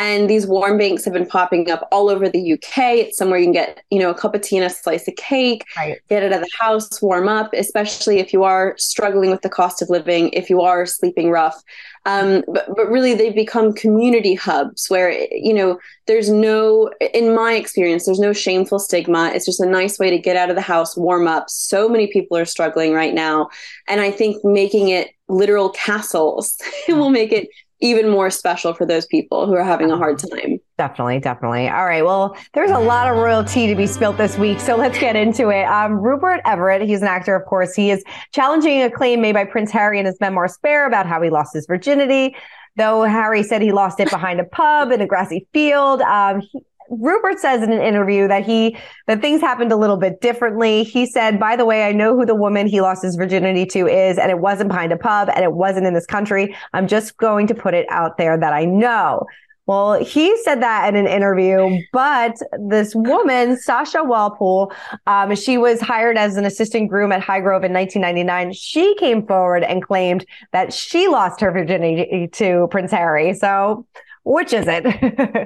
And 0.00 0.30
these 0.30 0.46
warm 0.46 0.78
banks 0.78 1.04
have 1.04 1.12
been 1.12 1.26
popping 1.26 1.70
up 1.70 1.86
all 1.92 2.08
over 2.08 2.26
the 2.26 2.54
UK. 2.54 2.78
It's 2.96 3.18
somewhere 3.18 3.38
you 3.38 3.44
can 3.44 3.52
get, 3.52 3.84
you 3.90 3.98
know, 3.98 4.08
a 4.08 4.14
cup 4.14 4.34
of 4.34 4.40
tea 4.40 4.56
and 4.56 4.64
a 4.64 4.70
slice 4.70 5.06
of 5.06 5.14
cake, 5.16 5.62
right. 5.76 5.98
get 6.08 6.22
out 6.22 6.32
of 6.32 6.40
the 6.40 6.48
house, 6.58 7.02
warm 7.02 7.28
up, 7.28 7.52
especially 7.52 8.18
if 8.18 8.32
you 8.32 8.42
are 8.42 8.74
struggling 8.78 9.30
with 9.30 9.42
the 9.42 9.50
cost 9.50 9.82
of 9.82 9.90
living, 9.90 10.30
if 10.30 10.48
you 10.48 10.62
are 10.62 10.86
sleeping 10.86 11.30
rough. 11.30 11.62
Um, 12.06 12.42
but, 12.48 12.66
but 12.74 12.88
really, 12.88 13.12
they've 13.12 13.34
become 13.34 13.74
community 13.74 14.32
hubs 14.32 14.86
where, 14.88 15.10
you 15.32 15.52
know, 15.52 15.78
there's 16.06 16.30
no, 16.30 16.90
in 17.12 17.34
my 17.34 17.52
experience, 17.52 18.06
there's 18.06 18.18
no 18.18 18.32
shameful 18.32 18.78
stigma. 18.78 19.30
It's 19.34 19.44
just 19.44 19.60
a 19.60 19.66
nice 19.66 19.98
way 19.98 20.08
to 20.08 20.18
get 20.18 20.34
out 20.34 20.48
of 20.48 20.56
the 20.56 20.62
house, 20.62 20.96
warm 20.96 21.28
up. 21.28 21.50
So 21.50 21.90
many 21.90 22.06
people 22.06 22.38
are 22.38 22.46
struggling 22.46 22.94
right 22.94 23.12
now. 23.12 23.50
And 23.86 24.00
I 24.00 24.10
think 24.10 24.42
making 24.46 24.88
it 24.88 25.10
literal 25.28 25.68
castles 25.68 26.56
will 26.88 27.10
make 27.10 27.32
it 27.32 27.50
even 27.80 28.08
more 28.08 28.30
special 28.30 28.74
for 28.74 28.84
those 28.84 29.06
people 29.06 29.46
who 29.46 29.54
are 29.54 29.64
having 29.64 29.90
a 29.90 29.96
hard 29.96 30.18
time. 30.18 30.58
Definitely, 30.76 31.20
definitely. 31.20 31.68
All 31.68 31.86
right. 31.86 32.04
Well, 32.04 32.36
there's 32.52 32.70
a 32.70 32.78
lot 32.78 33.10
of 33.10 33.16
royalty 33.16 33.66
to 33.66 33.74
be 33.74 33.86
spilt 33.86 34.18
this 34.18 34.36
week, 34.38 34.60
so 34.60 34.76
let's 34.76 34.98
get 34.98 35.16
into 35.16 35.48
it. 35.48 35.64
Um, 35.64 35.94
Rupert 35.94 36.40
Everett, 36.44 36.82
he's 36.82 37.02
an 37.02 37.08
actor, 37.08 37.34
of 37.34 37.46
course. 37.46 37.74
He 37.74 37.90
is 37.90 38.04
challenging 38.32 38.82
a 38.82 38.90
claim 38.90 39.20
made 39.20 39.32
by 39.32 39.44
Prince 39.44 39.70
Harry 39.70 39.98
in 39.98 40.06
his 40.06 40.18
memoir 40.20 40.48
Spare 40.48 40.86
about 40.86 41.06
how 41.06 41.20
he 41.22 41.30
lost 41.30 41.54
his 41.54 41.66
virginity. 41.66 42.36
Though 42.76 43.02
Harry 43.02 43.42
said 43.42 43.62
he 43.62 43.72
lost 43.72 43.98
it 43.98 44.10
behind 44.10 44.40
a 44.40 44.44
pub 44.44 44.92
in 44.92 45.00
a 45.00 45.06
grassy 45.06 45.46
field, 45.52 46.02
um, 46.02 46.40
he, 46.40 46.60
Rupert 46.90 47.38
says 47.38 47.62
in 47.62 47.72
an 47.72 47.80
interview 47.80 48.28
that 48.28 48.44
he 48.44 48.76
that 49.06 49.20
things 49.20 49.40
happened 49.40 49.72
a 49.72 49.76
little 49.76 49.96
bit 49.96 50.20
differently. 50.20 50.82
He 50.82 51.06
said, 51.06 51.38
"By 51.38 51.56
the 51.56 51.64
way, 51.64 51.84
I 51.84 51.92
know 51.92 52.16
who 52.16 52.26
the 52.26 52.34
woman 52.34 52.66
he 52.66 52.80
lost 52.80 53.02
his 53.02 53.16
virginity 53.16 53.64
to 53.66 53.86
is, 53.86 54.18
and 54.18 54.30
it 54.30 54.40
wasn't 54.40 54.70
behind 54.70 54.92
a 54.92 54.96
pub, 54.96 55.30
and 55.34 55.44
it 55.44 55.52
wasn't 55.52 55.86
in 55.86 55.94
this 55.94 56.06
country. 56.06 56.54
I'm 56.72 56.88
just 56.88 57.16
going 57.16 57.46
to 57.46 57.54
put 57.54 57.74
it 57.74 57.86
out 57.90 58.18
there 58.18 58.36
that 58.36 58.52
I 58.52 58.64
know." 58.64 59.24
Well, 59.66 60.02
he 60.02 60.36
said 60.42 60.62
that 60.62 60.88
in 60.88 60.96
an 60.96 61.06
interview, 61.06 61.80
but 61.92 62.34
this 62.58 62.92
woman, 62.92 63.56
Sasha 63.56 64.02
Walpole, 64.02 64.72
um, 65.06 65.36
she 65.36 65.58
was 65.58 65.80
hired 65.80 66.18
as 66.18 66.36
an 66.36 66.44
assistant 66.44 66.90
groom 66.90 67.12
at 67.12 67.22
Highgrove 67.22 67.64
in 67.64 67.72
1999. 67.72 68.52
She 68.52 68.96
came 68.96 69.24
forward 69.24 69.62
and 69.62 69.80
claimed 69.80 70.26
that 70.52 70.72
she 70.72 71.06
lost 71.06 71.40
her 71.40 71.52
virginity 71.52 72.28
to 72.32 72.66
Prince 72.72 72.90
Harry. 72.90 73.32
So 73.32 73.86
which 74.24 74.52
is 74.52 74.66
it? 74.68 74.84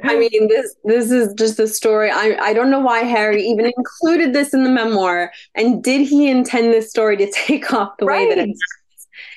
I 0.05 0.19
mean, 0.19 0.49
this 0.49 0.75
this 0.85 1.11
is 1.11 1.33
just 1.35 1.57
the 1.57 1.67
story. 1.67 2.11
I 2.11 2.37
I 2.41 2.53
don't 2.53 2.71
know 2.71 2.81
why 2.81 3.01
Harry 3.01 3.43
even 3.45 3.67
included 3.77 4.33
this 4.33 4.53
in 4.53 4.65
the 4.65 4.71
memoir, 4.71 5.33
and 5.55 5.83
did 5.83 6.07
he 6.07 6.29
intend 6.29 6.73
this 6.73 6.91
story 6.91 7.17
to 7.19 7.31
take 7.47 7.73
off 7.73 7.97
the 7.99 8.07
right. 8.07 8.29
way 8.29 8.35
that 8.35 8.49
it's 8.49 8.61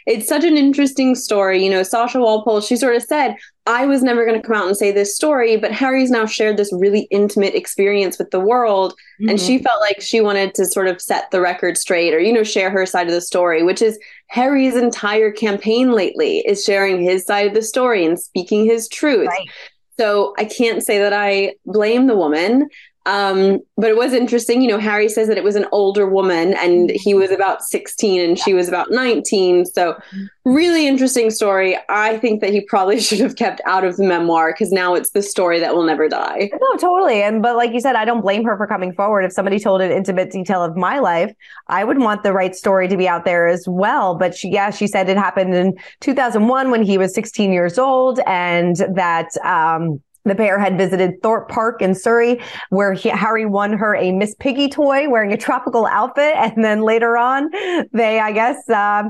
it's 0.07 0.27
such 0.27 0.45
an 0.45 0.55
interesting 0.55 1.15
story. 1.15 1.63
You 1.63 1.69
know, 1.69 1.83
Sasha 1.83 2.19
Walpole, 2.19 2.61
she 2.61 2.77
sort 2.77 2.95
of 2.95 3.03
said, 3.03 3.35
I 3.65 3.85
was 3.85 4.01
never 4.01 4.25
going 4.25 4.41
to 4.41 4.47
come 4.47 4.55
out 4.55 4.65
and 4.65 4.77
say 4.77 4.91
this 4.91 5.13
story, 5.13 5.57
but 5.57 5.73
Harry's 5.73 6.09
now 6.09 6.25
shared 6.25 6.55
this 6.55 6.71
really 6.71 7.01
intimate 7.11 7.53
experience 7.53 8.17
with 8.17 8.31
the 8.31 8.39
world. 8.39 8.93
Mm-hmm. 8.93 9.29
And 9.29 9.41
she 9.41 9.57
felt 9.57 9.81
like 9.81 9.99
she 9.99 10.21
wanted 10.21 10.55
to 10.55 10.65
sort 10.65 10.87
of 10.87 11.01
set 11.01 11.29
the 11.31 11.41
record 11.41 11.77
straight 11.77 12.13
or, 12.13 12.19
you 12.19 12.31
know, 12.31 12.45
share 12.45 12.69
her 12.69 12.85
side 12.85 13.07
of 13.07 13.13
the 13.13 13.19
story, 13.19 13.63
which 13.63 13.81
is 13.81 13.99
Harry's 14.27 14.77
entire 14.77 15.29
campaign 15.29 15.91
lately 15.91 16.39
is 16.39 16.63
sharing 16.63 17.03
his 17.03 17.25
side 17.25 17.47
of 17.47 17.53
the 17.53 17.61
story 17.61 18.05
and 18.05 18.17
speaking 18.17 18.65
his 18.65 18.87
truth. 18.87 19.27
Right. 19.27 19.49
So 19.99 20.33
I 20.37 20.45
can't 20.45 20.81
say 20.81 20.99
that 20.99 21.11
I 21.11 21.55
blame 21.65 22.07
the 22.07 22.15
woman. 22.15 22.69
Um, 23.07 23.61
but 23.77 23.89
it 23.89 23.95
was 23.95 24.11
interesting. 24.11 24.61
You 24.61 24.67
know, 24.67 24.79
Harry 24.79 25.07
says 25.07 25.29
that 25.29 25.37
it 25.37 25.43
was 25.43 25.55
an 25.55 25.65
older 25.71 26.05
woman 26.05 26.53
and 26.55 26.91
he 26.91 27.13
was 27.13 27.31
about 27.31 27.63
16 27.63 28.19
and 28.19 28.37
she 28.37 28.53
was 28.53 28.67
about 28.67 28.91
19. 28.91 29.65
So, 29.65 29.97
really 30.43 30.87
interesting 30.87 31.29
story. 31.29 31.77
I 31.87 32.17
think 32.17 32.41
that 32.41 32.51
he 32.51 32.61
probably 32.61 32.99
should 33.01 33.21
have 33.21 33.37
kept 33.37 33.61
out 33.65 33.85
of 33.85 33.95
the 33.95 34.03
memoir 34.03 34.51
because 34.51 34.73
now 34.73 34.93
it's 34.93 35.11
the 35.11 35.21
story 35.21 35.57
that 35.61 35.73
will 35.73 35.85
never 35.85 36.09
die. 36.09 36.49
No, 36.59 36.77
totally. 36.77 37.23
And, 37.23 37.41
but 37.41 37.55
like 37.55 37.71
you 37.71 37.79
said, 37.79 37.95
I 37.95 38.03
don't 38.03 38.21
blame 38.21 38.43
her 38.43 38.57
for 38.57 38.67
coming 38.67 38.93
forward. 38.93 39.21
If 39.21 39.31
somebody 39.31 39.57
told 39.57 39.81
an 39.81 39.91
intimate 39.91 40.29
detail 40.29 40.61
of 40.61 40.75
my 40.75 40.99
life, 40.99 41.33
I 41.67 41.85
would 41.85 41.99
want 41.99 42.23
the 42.23 42.33
right 42.33 42.53
story 42.53 42.89
to 42.89 42.97
be 42.97 43.07
out 43.07 43.23
there 43.23 43.47
as 43.47 43.65
well. 43.69 44.15
But 44.15 44.35
she, 44.35 44.49
yeah, 44.49 44.69
she 44.69 44.85
said 44.85 45.07
it 45.07 45.15
happened 45.15 45.55
in 45.55 45.77
2001 46.01 46.71
when 46.71 46.83
he 46.83 46.97
was 46.97 47.13
16 47.13 47.53
years 47.53 47.79
old 47.79 48.19
and 48.27 48.75
that, 48.95 49.29
um, 49.45 50.01
the 50.27 50.35
pair 50.35 50.59
had 50.59 50.77
visited 50.77 51.21
Thorpe 51.21 51.49
Park 51.49 51.81
in 51.81 51.95
Surrey, 51.95 52.39
where 52.69 52.93
he, 52.93 53.09
Harry 53.09 53.45
won 53.45 53.73
her 53.73 53.95
a 53.95 54.11
Miss 54.11 54.35
Piggy 54.35 54.69
toy 54.69 55.09
wearing 55.09 55.33
a 55.33 55.37
tropical 55.37 55.85
outfit. 55.85 56.35
And 56.47 56.63
then 56.63 56.81
later 56.81 57.17
on, 57.17 57.51
they, 57.91 58.19
I 58.19 58.31
guess, 58.31 58.67
uh, 58.69 59.03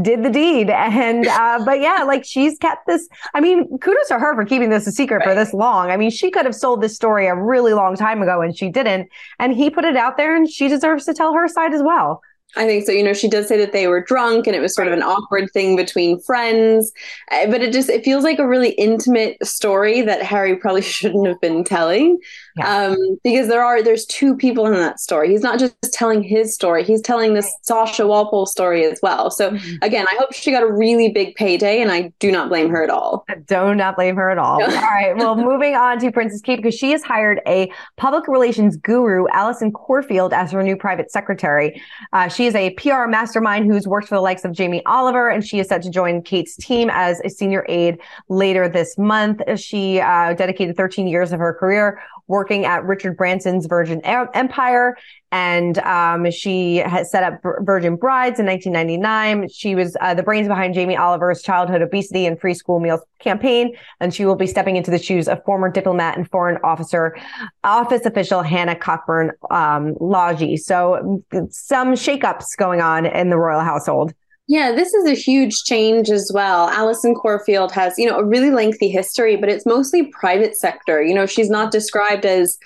did 0.00 0.22
the 0.22 0.30
deed. 0.30 0.70
And, 0.70 1.26
uh, 1.26 1.60
but 1.64 1.80
yeah, 1.80 2.04
like 2.04 2.24
she's 2.24 2.56
kept 2.58 2.86
this. 2.86 3.08
I 3.34 3.40
mean, 3.40 3.78
kudos 3.78 4.08
to 4.08 4.18
her 4.18 4.34
for 4.34 4.44
keeping 4.44 4.70
this 4.70 4.86
a 4.86 4.92
secret 4.92 5.18
right. 5.18 5.28
for 5.28 5.34
this 5.34 5.52
long. 5.52 5.90
I 5.90 5.96
mean, 5.96 6.10
she 6.10 6.30
could 6.30 6.44
have 6.44 6.54
sold 6.54 6.82
this 6.82 6.94
story 6.94 7.26
a 7.26 7.34
really 7.34 7.74
long 7.74 7.96
time 7.96 8.22
ago 8.22 8.40
and 8.40 8.56
she 8.56 8.70
didn't. 8.70 9.08
And 9.38 9.54
he 9.54 9.70
put 9.70 9.84
it 9.84 9.96
out 9.96 10.16
there 10.16 10.36
and 10.36 10.48
she 10.48 10.68
deserves 10.68 11.04
to 11.06 11.14
tell 11.14 11.34
her 11.34 11.48
side 11.48 11.74
as 11.74 11.82
well. 11.82 12.22
I 12.56 12.66
think 12.66 12.86
so. 12.86 12.92
You 12.92 13.02
know, 13.02 13.12
she 13.12 13.28
does 13.28 13.48
say 13.48 13.58
that 13.58 13.72
they 13.72 13.88
were 13.88 14.00
drunk 14.00 14.46
and 14.46 14.54
it 14.54 14.60
was 14.60 14.74
sort 14.74 14.86
of 14.86 14.92
an 14.92 15.02
awkward 15.02 15.50
thing 15.52 15.76
between 15.76 16.20
friends. 16.20 16.92
Eh, 17.30 17.50
but 17.50 17.62
it 17.62 17.72
just 17.72 17.88
it 17.88 18.04
feels 18.04 18.24
like 18.24 18.38
a 18.38 18.46
really 18.46 18.70
intimate 18.70 19.44
story 19.44 20.02
that 20.02 20.22
Harry 20.22 20.56
probably 20.56 20.82
shouldn't 20.82 21.26
have 21.26 21.40
been 21.40 21.64
telling. 21.64 22.18
Yeah. 22.56 22.86
Um, 22.86 23.18
because 23.24 23.48
there 23.48 23.64
are 23.64 23.82
there's 23.82 24.06
two 24.06 24.36
people 24.36 24.66
in 24.66 24.74
that 24.74 25.00
story. 25.00 25.30
He's 25.30 25.42
not 25.42 25.58
just 25.58 25.74
telling 25.92 26.22
his 26.22 26.54
story, 26.54 26.84
he's 26.84 27.00
telling 27.00 27.34
this 27.34 27.52
Sasha 27.62 28.06
Walpole 28.06 28.46
story 28.46 28.84
as 28.84 29.00
well. 29.02 29.30
So 29.30 29.50
mm-hmm. 29.50 29.76
again, 29.82 30.06
I 30.10 30.14
hope 30.18 30.32
she 30.32 30.52
got 30.52 30.62
a 30.62 30.72
really 30.72 31.10
big 31.10 31.34
payday 31.34 31.82
and 31.82 31.90
I 31.90 32.12
do 32.20 32.30
not 32.30 32.48
blame 32.48 32.70
her 32.70 32.84
at 32.84 32.90
all. 32.90 33.24
I 33.28 33.36
do 33.36 33.74
not 33.74 33.96
blame 33.96 34.14
her 34.16 34.30
at 34.30 34.38
all. 34.38 34.62
all 34.62 34.68
right. 34.68 35.16
Well, 35.16 35.34
moving 35.54 35.74
on 35.74 35.98
to 36.00 36.12
Princess 36.12 36.40
Kate 36.40 36.56
because 36.56 36.74
she 36.74 36.92
has 36.92 37.02
hired 37.02 37.40
a 37.46 37.72
public 37.96 38.28
relations 38.28 38.76
guru, 38.76 39.26
Alison 39.32 39.72
Corfield, 39.72 40.32
as 40.32 40.52
her 40.52 40.62
new 40.62 40.76
private 40.76 41.10
secretary. 41.10 41.82
Uh, 42.12 42.28
she 42.28 42.46
is 42.46 42.54
a 42.54 42.70
PR 42.74 43.06
mastermind 43.06 43.66
who's 43.66 43.88
worked 43.88 44.08
for 44.08 44.14
the 44.14 44.20
likes 44.20 44.44
of 44.44 44.52
Jamie 44.52 44.84
Oliver, 44.86 45.28
and 45.28 45.44
she 45.44 45.58
is 45.58 45.68
set 45.68 45.82
to 45.82 45.90
join 45.90 46.22
Kate's 46.22 46.56
team 46.56 46.88
as 46.92 47.20
a 47.24 47.28
senior 47.28 47.66
aide 47.68 47.98
later 48.28 48.68
this 48.68 48.96
month. 48.96 49.40
She 49.58 50.00
uh, 50.00 50.34
dedicated 50.34 50.76
13 50.76 51.08
years 51.08 51.32
of 51.32 51.40
her 51.40 51.52
career 51.54 52.00
working 52.26 52.64
at 52.64 52.84
Richard 52.84 53.16
Branson's 53.16 53.66
Virgin 53.66 54.00
Empire. 54.04 54.96
And 55.32 55.78
um, 55.78 56.30
she 56.30 56.76
has 56.76 57.10
set 57.10 57.24
up 57.24 57.40
Virgin 57.62 57.96
Brides 57.96 58.38
in 58.38 58.46
1999. 58.46 59.48
She 59.48 59.74
was 59.74 59.96
uh, 60.00 60.14
the 60.14 60.22
brains 60.22 60.46
behind 60.46 60.74
Jamie 60.74 60.96
Oliver's 60.96 61.42
childhood 61.42 61.82
obesity 61.82 62.24
and 62.26 62.40
free 62.40 62.54
school 62.54 62.78
meals 62.78 63.00
campaign. 63.18 63.76
And 64.00 64.14
she 64.14 64.24
will 64.24 64.36
be 64.36 64.46
stepping 64.46 64.76
into 64.76 64.92
the 64.92 64.98
shoes 64.98 65.26
of 65.26 65.44
former 65.44 65.70
diplomat 65.70 66.16
and 66.16 66.30
foreign 66.30 66.58
officer, 66.62 67.16
office 67.64 68.06
official 68.06 68.42
Hannah 68.42 68.76
Cockburn 68.76 69.32
um, 69.50 69.96
Logie. 70.00 70.56
So 70.56 71.22
some 71.50 71.94
shakeups 71.94 72.56
going 72.56 72.80
on 72.80 73.04
in 73.04 73.30
the 73.30 73.36
royal 73.36 73.60
household. 73.60 74.14
Yeah, 74.46 74.72
this 74.72 74.92
is 74.92 75.06
a 75.06 75.14
huge 75.14 75.62
change 75.64 76.10
as 76.10 76.30
well. 76.34 76.68
Alison 76.68 77.14
Corfield 77.14 77.72
has, 77.72 77.98
you 77.98 78.06
know, 78.06 78.18
a 78.18 78.24
really 78.24 78.50
lengthy 78.50 78.90
history, 78.90 79.36
but 79.36 79.48
it's 79.48 79.64
mostly 79.64 80.08
private 80.08 80.54
sector. 80.54 81.02
You 81.02 81.14
know, 81.14 81.24
she's 81.24 81.48
not 81.48 81.72
described 81.72 82.26
as 82.26 82.58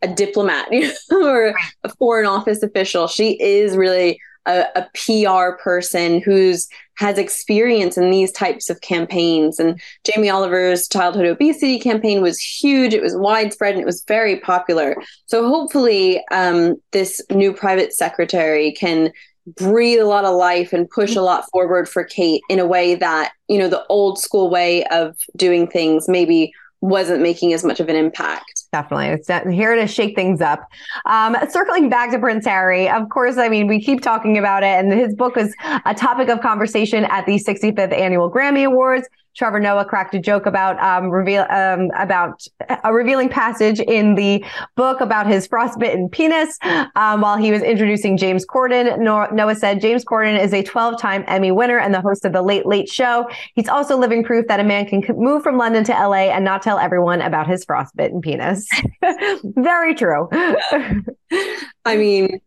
a 0.00 0.08
diplomat 0.08 0.68
or 1.10 1.54
a 1.84 1.88
foreign 1.98 2.26
office 2.26 2.62
official. 2.62 3.06
She 3.06 3.32
is 3.42 3.76
really 3.76 4.18
a, 4.46 4.64
a, 4.76 4.88
PR 4.94 5.60
person 5.60 6.22
who's 6.22 6.68
has 6.98 7.18
experience 7.18 7.98
in 7.98 8.10
these 8.10 8.32
types 8.32 8.70
of 8.70 8.80
campaigns. 8.80 9.58
And 9.58 9.78
Jamie 10.04 10.30
Oliver's 10.30 10.88
childhood 10.88 11.26
obesity 11.26 11.78
campaign 11.78 12.22
was 12.22 12.38
huge. 12.38 12.94
It 12.94 13.02
was 13.02 13.16
widespread 13.16 13.74
and 13.74 13.82
it 13.82 13.86
was 13.86 14.04
very 14.08 14.40
popular. 14.40 14.96
So 15.26 15.46
hopefully, 15.48 16.24
um, 16.30 16.76
this 16.92 17.20
new 17.30 17.52
private 17.52 17.92
secretary 17.92 18.72
can 18.72 19.12
breathe 19.46 20.00
a 20.00 20.06
lot 20.06 20.24
of 20.24 20.34
life 20.34 20.72
and 20.72 20.88
push 20.90 21.14
a 21.16 21.22
lot 21.22 21.44
forward 21.50 21.88
for 21.88 22.04
Kate 22.04 22.42
in 22.48 22.58
a 22.58 22.66
way 22.66 22.94
that 22.94 23.32
you 23.48 23.58
know 23.58 23.68
the 23.68 23.84
old 23.86 24.18
school 24.18 24.50
way 24.50 24.84
of 24.86 25.16
doing 25.36 25.68
things 25.68 26.08
maybe 26.08 26.52
wasn't 26.80 27.22
making 27.22 27.52
as 27.52 27.64
much 27.64 27.80
of 27.80 27.88
an 27.88 27.96
impact. 27.96 28.64
Definitely. 28.72 29.06
It's 29.08 29.28
here 29.28 29.74
to 29.74 29.86
shake 29.86 30.14
things 30.14 30.40
up. 30.40 30.60
Um, 31.06 31.36
circling 31.48 31.88
back 31.88 32.10
to 32.10 32.18
Prince 32.18 32.44
Harry, 32.44 32.88
of 32.88 33.08
course, 33.08 33.38
I 33.38 33.48
mean, 33.48 33.66
we 33.66 33.80
keep 33.80 34.02
talking 34.02 34.36
about 34.36 34.62
it, 34.62 34.84
and 34.84 34.92
his 34.92 35.14
book 35.14 35.36
was 35.36 35.54
a 35.84 35.94
topic 35.94 36.28
of 36.28 36.40
conversation 36.40 37.04
at 37.04 37.24
the 37.26 37.36
65th 37.36 37.92
Annual 37.92 38.30
Grammy 38.30 38.66
Awards. 38.66 39.08
Trevor 39.36 39.60
Noah 39.60 39.84
cracked 39.84 40.14
a 40.14 40.20
joke 40.20 40.46
about 40.46 40.78
um, 40.80 41.10
reveal 41.10 41.46
um, 41.50 41.90
about 41.98 42.46
a 42.84 42.92
revealing 42.92 43.28
passage 43.28 43.80
in 43.80 44.14
the 44.14 44.44
book 44.76 45.00
about 45.00 45.26
his 45.26 45.46
frostbitten 45.46 46.08
penis 46.08 46.58
um, 46.96 47.20
while 47.20 47.36
he 47.36 47.50
was 47.50 47.62
introducing 47.62 48.16
James 48.16 48.46
Corden. 48.46 48.98
Noah 48.98 49.54
said 49.54 49.80
James 49.80 50.04
Corden 50.04 50.40
is 50.40 50.52
a 50.52 50.62
12-time 50.62 51.24
Emmy 51.26 51.52
winner 51.52 51.78
and 51.78 51.92
the 51.92 52.00
host 52.00 52.24
of 52.24 52.32
the 52.32 52.42
Late 52.42 52.66
Late 52.66 52.88
Show. 52.88 53.28
He's 53.54 53.68
also 53.68 53.96
living 53.96 54.24
proof 54.24 54.46
that 54.48 54.60
a 54.60 54.64
man 54.64 54.86
can 54.86 55.02
move 55.16 55.42
from 55.42 55.58
London 55.58 55.84
to 55.84 55.92
LA 55.92 56.30
and 56.30 56.44
not 56.44 56.62
tell 56.62 56.78
everyone 56.78 57.20
about 57.20 57.46
his 57.46 57.64
frostbitten 57.64 58.20
penis. 58.20 58.66
Very 59.44 59.94
true. 59.94 60.28
I 61.84 61.96
mean, 61.96 62.40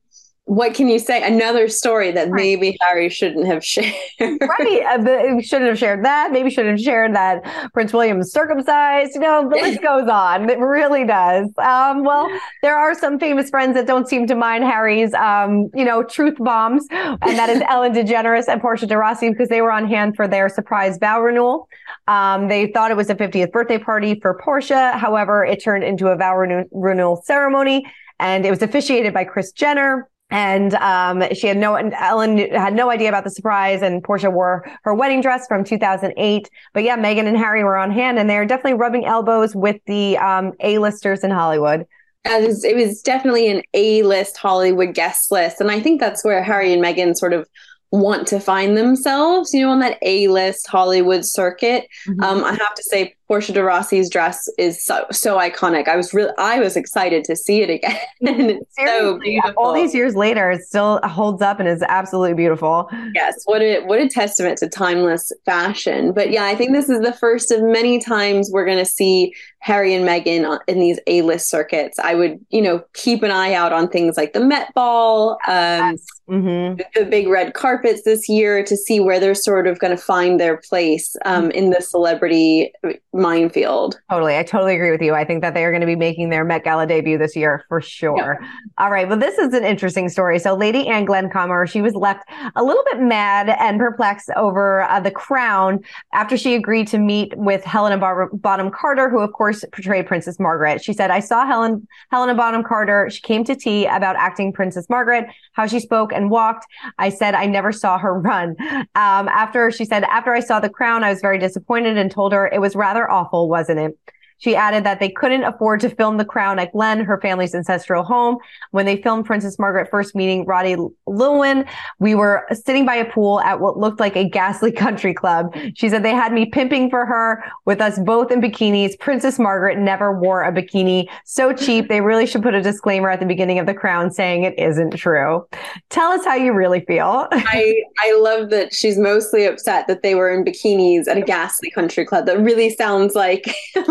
what 0.49 0.73
can 0.73 0.87
you 0.87 0.97
say? 0.97 1.21
Another 1.21 1.67
story 1.67 2.11
that 2.11 2.31
maybe 2.31 2.75
Harry 2.81 3.07
shouldn't 3.07 3.45
have 3.45 3.63
shared. 3.63 3.93
right. 4.19 4.81
Uh, 4.83 5.39
shouldn't 5.41 5.69
have 5.69 5.77
shared 5.77 6.03
that. 6.03 6.31
Maybe 6.31 6.49
shouldn't 6.49 6.79
have 6.79 6.83
shared 6.83 7.15
that 7.15 7.43
Prince 7.71 7.93
William 7.93 8.19
is 8.19 8.33
circumcised. 8.33 9.13
You 9.13 9.21
know, 9.21 9.47
the 9.47 9.57
list 9.57 9.83
goes 9.83 10.09
on. 10.09 10.49
It 10.49 10.57
really 10.57 11.05
does. 11.05 11.51
Um, 11.59 12.03
well, 12.03 12.27
there 12.63 12.75
are 12.75 12.95
some 12.95 13.19
famous 13.19 13.51
friends 13.51 13.75
that 13.75 13.85
don't 13.85 14.07
seem 14.07 14.25
to 14.25 14.33
mind 14.33 14.63
Harry's, 14.63 15.13
um, 15.13 15.69
you 15.75 15.85
know, 15.85 16.01
truth 16.01 16.37
bombs. 16.39 16.87
And 16.89 17.37
that 17.37 17.49
is 17.49 17.61
Ellen 17.69 17.93
DeGeneres 17.93 18.47
and 18.47 18.59
Portia 18.59 18.87
de 18.87 18.97
Rossi 18.97 19.29
because 19.29 19.49
they 19.49 19.61
were 19.61 19.71
on 19.71 19.87
hand 19.87 20.15
for 20.15 20.27
their 20.27 20.49
surprise 20.49 20.97
vow 20.97 21.21
renewal. 21.21 21.69
Um, 22.07 22.47
they 22.47 22.71
thought 22.71 22.89
it 22.89 22.97
was 22.97 23.11
a 23.11 23.15
50th 23.15 23.51
birthday 23.51 23.77
party 23.77 24.19
for 24.19 24.33
Portia. 24.43 24.93
However, 24.93 25.45
it 25.45 25.63
turned 25.63 25.83
into 25.83 26.07
a 26.07 26.15
vow 26.15 26.35
renew- 26.35 26.67
renewal 26.71 27.21
ceremony 27.23 27.85
and 28.19 28.47
it 28.47 28.49
was 28.49 28.63
officiated 28.63 29.13
by 29.13 29.25
Kris 29.25 29.51
Jenner 29.51 30.09
and 30.29 30.75
um, 30.75 31.23
she 31.33 31.47
had 31.47 31.57
no 31.57 31.75
Ellen 31.75 32.37
had 32.37 32.73
no 32.73 32.89
idea 32.89 33.09
about 33.09 33.23
the 33.23 33.31
surprise, 33.31 33.81
and 33.81 34.03
Portia 34.03 34.29
wore 34.29 34.69
her 34.83 34.93
wedding 34.93 35.21
dress 35.21 35.47
from 35.47 35.63
2008. 35.63 36.49
But 36.73 36.83
yeah, 36.83 36.97
Meghan 36.97 37.27
and 37.27 37.37
Harry 37.37 37.63
were 37.63 37.77
on 37.77 37.91
hand, 37.91 38.19
and 38.19 38.29
they're 38.29 38.45
definitely 38.45 38.73
rubbing 38.73 39.05
elbows 39.05 39.55
with 39.55 39.81
the 39.85 40.17
um, 40.17 40.53
A-listers 40.59 41.23
in 41.23 41.31
Hollywood. 41.31 41.85
It 42.25 42.47
was, 42.47 42.63
it 42.63 42.75
was 42.75 43.01
definitely 43.01 43.49
an 43.49 43.63
A-list 43.73 44.37
Hollywood 44.37 44.93
guest 44.93 45.31
list, 45.31 45.61
and 45.61 45.71
I 45.71 45.79
think 45.79 45.99
that's 45.99 46.23
where 46.23 46.43
Harry 46.43 46.73
and 46.73 46.83
Meghan 46.83 47.15
sort 47.15 47.33
of 47.33 47.47
want 47.91 48.27
to 48.27 48.39
find 48.39 48.77
themselves, 48.77 49.53
you 49.53 49.61
know, 49.61 49.71
on 49.71 49.79
that 49.79 49.97
A-list 50.03 50.67
Hollywood 50.67 51.25
circuit. 51.25 51.87
Mm-hmm. 52.07 52.21
Um, 52.21 52.43
I 52.43 52.51
have 52.51 52.75
to 52.75 52.83
say, 52.83 53.15
Portia 53.29 53.53
de 53.53 53.61
Rossi's 53.61 54.09
dress 54.09 54.49
is 54.57 54.83
so 54.83 55.05
so 55.11 55.37
iconic. 55.37 55.87
I 55.87 55.95
was 55.95 56.15
really 56.15 56.33
I 56.39 56.59
was 56.59 56.75
excited 56.75 57.23
to 57.25 57.35
see 57.35 57.61
it 57.61 57.69
again. 57.69 57.99
it's 58.21 58.75
so 58.75 59.19
beautiful. 59.19 59.53
All 59.55 59.71
these 59.71 59.93
years 59.93 60.15
later, 60.15 60.49
it 60.49 60.63
still 60.63 60.99
holds 61.03 61.39
up 61.43 61.59
and 61.59 61.69
is 61.69 61.83
absolutely 61.83 62.33
beautiful. 62.33 62.89
Yes, 63.13 63.43
what 63.45 63.61
a 63.61 63.81
what 63.85 63.99
a 63.99 64.09
testament 64.09 64.57
to 64.57 64.67
timeless 64.67 65.31
fashion. 65.45 66.11
But 66.11 66.31
yeah, 66.31 66.45
I 66.45 66.55
think 66.55 66.73
this 66.73 66.89
is 66.89 67.01
the 67.01 67.13
first 67.13 67.51
of 67.51 67.61
many 67.61 67.99
times 67.99 68.49
we're 68.51 68.65
going 68.65 68.79
to 68.79 68.85
see 68.85 69.31
Harry 69.61 69.93
and 69.93 70.07
Meghan 70.07 70.59
in 70.67 70.79
these 70.79 70.99
A-list 71.05 71.49
circuits. 71.49 71.99
I 71.99 72.15
would, 72.15 72.39
you 72.49 72.61
know, 72.61 72.81
keep 72.93 73.23
an 73.23 73.31
eye 73.31 73.53
out 73.53 73.73
on 73.73 73.89
things 73.89 74.15
like 74.15 74.33
the 74.33 74.39
Met 74.39 74.73
Ball, 74.73 75.31
um, 75.47 75.91
yes. 75.91 76.05
mm-hmm. 76.29 76.81
the 76.95 77.05
big 77.05 77.27
red 77.27 77.53
carpets 77.53 78.03
this 78.03 78.29
year 78.29 78.63
to 78.63 78.77
see 78.77 78.99
where 79.01 79.19
they're 79.19 79.35
sort 79.35 79.67
of 79.67 79.77
going 79.79 79.95
to 79.95 80.01
find 80.01 80.39
their 80.39 80.57
place 80.57 81.15
um, 81.25 81.43
mm-hmm. 81.43 81.51
in 81.51 81.69
the 81.71 81.81
celebrity 81.81 82.71
minefield. 83.19 83.99
Totally. 84.09 84.37
I 84.37 84.43
totally 84.43 84.75
agree 84.75 84.91
with 84.91 85.01
you. 85.01 85.13
I 85.13 85.25
think 85.25 85.41
that 85.41 85.53
they 85.53 85.65
are 85.65 85.71
going 85.71 85.81
to 85.81 85.87
be 85.87 85.95
making 85.95 86.29
their 86.29 86.43
Met 86.43 86.63
Gala 86.63 86.87
debut 86.87 87.17
this 87.17 87.35
year 87.35 87.65
for 87.67 87.81
sure. 87.81 88.39
Yeah. 88.41 88.49
All 88.77 88.89
right. 88.89 89.07
Well, 89.07 89.19
this 89.19 89.37
is 89.37 89.53
an 89.53 89.63
interesting 89.63 90.09
story. 90.09 90.39
So, 90.39 90.55
Lady 90.55 90.87
Anne 90.87 91.05
Glenconner, 91.05 91.69
she 91.69 91.81
was 91.81 91.93
left 91.93 92.27
a 92.55 92.63
little 92.63 92.83
bit 92.91 93.01
mad 93.01 93.49
and 93.49 93.79
perplexed 93.79 94.29
over 94.35 94.83
uh, 94.83 94.99
the 94.99 95.11
crown 95.11 95.79
after 96.13 96.37
she 96.37 96.55
agreed 96.55 96.87
to 96.87 96.97
meet 96.97 97.35
with 97.37 97.63
Helena 97.63 97.97
Bar- 97.97 98.29
Bonham 98.33 98.71
Carter, 98.71 99.09
who, 99.09 99.19
of 99.19 99.33
course, 99.33 99.63
portrayed 99.71 100.07
Princess 100.07 100.39
Margaret. 100.39 100.83
She 100.83 100.93
said, 100.93 101.11
I 101.11 101.19
saw 101.19 101.45
Helen, 101.45 101.87
Helena 102.11 102.35
Bonham 102.35 102.63
Carter. 102.63 103.09
She 103.09 103.21
came 103.21 103.43
to 103.45 103.55
tea 103.55 103.85
about 103.85 104.15
acting 104.15 104.53
Princess 104.53 104.87
Margaret, 104.89 105.27
how 105.53 105.67
she 105.67 105.79
spoke 105.79 106.13
and 106.13 106.29
walked. 106.29 106.65
I 106.97 107.09
said, 107.09 107.35
I 107.35 107.45
never 107.45 107.71
saw 107.71 107.97
her 107.97 108.13
run. 108.19 108.55
Um, 108.59 109.27
after 109.27 109.71
she 109.71 109.85
said, 109.85 110.03
after 110.03 110.33
I 110.33 110.39
saw 110.39 110.59
the 110.59 110.69
crown, 110.69 111.03
I 111.03 111.09
was 111.09 111.21
very 111.21 111.37
disappointed 111.37 111.97
and 111.97 112.11
told 112.11 112.31
her 112.33 112.47
it 112.47 112.61
was 112.61 112.75
rather 112.75 113.08
awful, 113.09 113.49
wasn't 113.49 113.79
it? 113.79 113.99
She 114.39 114.55
added 114.55 114.83
that 114.85 114.99
they 114.99 115.09
couldn't 115.09 115.43
afford 115.43 115.81
to 115.81 115.89
film 115.89 116.17
the 116.17 116.25
crown 116.25 116.59
at 116.59 116.71
Glen, 116.71 117.03
her 117.03 117.19
family's 117.19 117.53
ancestral 117.53 118.03
home. 118.03 118.37
When 118.71 118.85
they 118.85 119.01
filmed 119.01 119.25
Princess 119.25 119.59
Margaret 119.59 119.89
first 119.89 120.15
meeting 120.15 120.45
Roddy 120.45 120.75
Llewellyn, 121.05 121.65
we 121.99 122.15
were 122.15 122.47
sitting 122.51 122.85
by 122.85 122.95
a 122.95 123.05
pool 123.05 123.41
at 123.41 123.59
what 123.59 123.77
looked 123.77 123.99
like 123.99 124.15
a 124.15 124.27
ghastly 124.27 124.71
country 124.79 125.13
club. 125.13 125.55
She 125.75 125.89
said 125.89 126.03
they 126.03 126.15
had 126.15 126.33
me 126.33 126.45
pimping 126.45 126.89
for 126.89 127.05
her 127.05 127.43
with 127.65 127.81
us 127.81 127.99
both 127.99 128.31
in 128.31 128.41
bikinis. 128.41 128.97
Princess 128.99 129.37
Margaret 129.39 129.77
never 129.77 130.17
wore 130.17 130.43
a 130.43 130.51
bikini. 130.51 131.07
So 131.25 131.53
cheap. 131.53 131.89
They 131.89 132.01
really 132.01 132.25
should 132.25 132.41
put 132.41 132.53
a 132.53 132.61
disclaimer 132.61 133.09
at 133.09 133.19
the 133.19 133.25
beginning 133.25 133.59
of 133.59 133.65
the 133.65 133.73
crown 133.73 134.11
saying 134.11 134.43
it 134.43 134.57
isn't 134.57 134.95
true. 134.95 135.45
Tell 135.89 136.11
us 136.11 136.23
how 136.25 136.35
you 136.35 136.53
really 136.53 136.81
feel. 136.81 137.27
I, 137.31 137.83
I 138.03 138.15
love 138.19 138.49
that 138.51 138.73
she's 138.73 138.97
mostly 138.97 139.45
upset 139.45 139.87
that 139.87 140.01
they 140.01 140.15
were 140.15 140.33
in 140.33 140.45
bikinis 140.45 141.07
at 141.07 141.17
a 141.17 141.21
ghastly 141.21 141.69
country 141.71 142.05
club. 142.05 142.25
That 142.25 142.39
really 142.39 142.69
sounds 142.69 143.15
like 143.15 143.53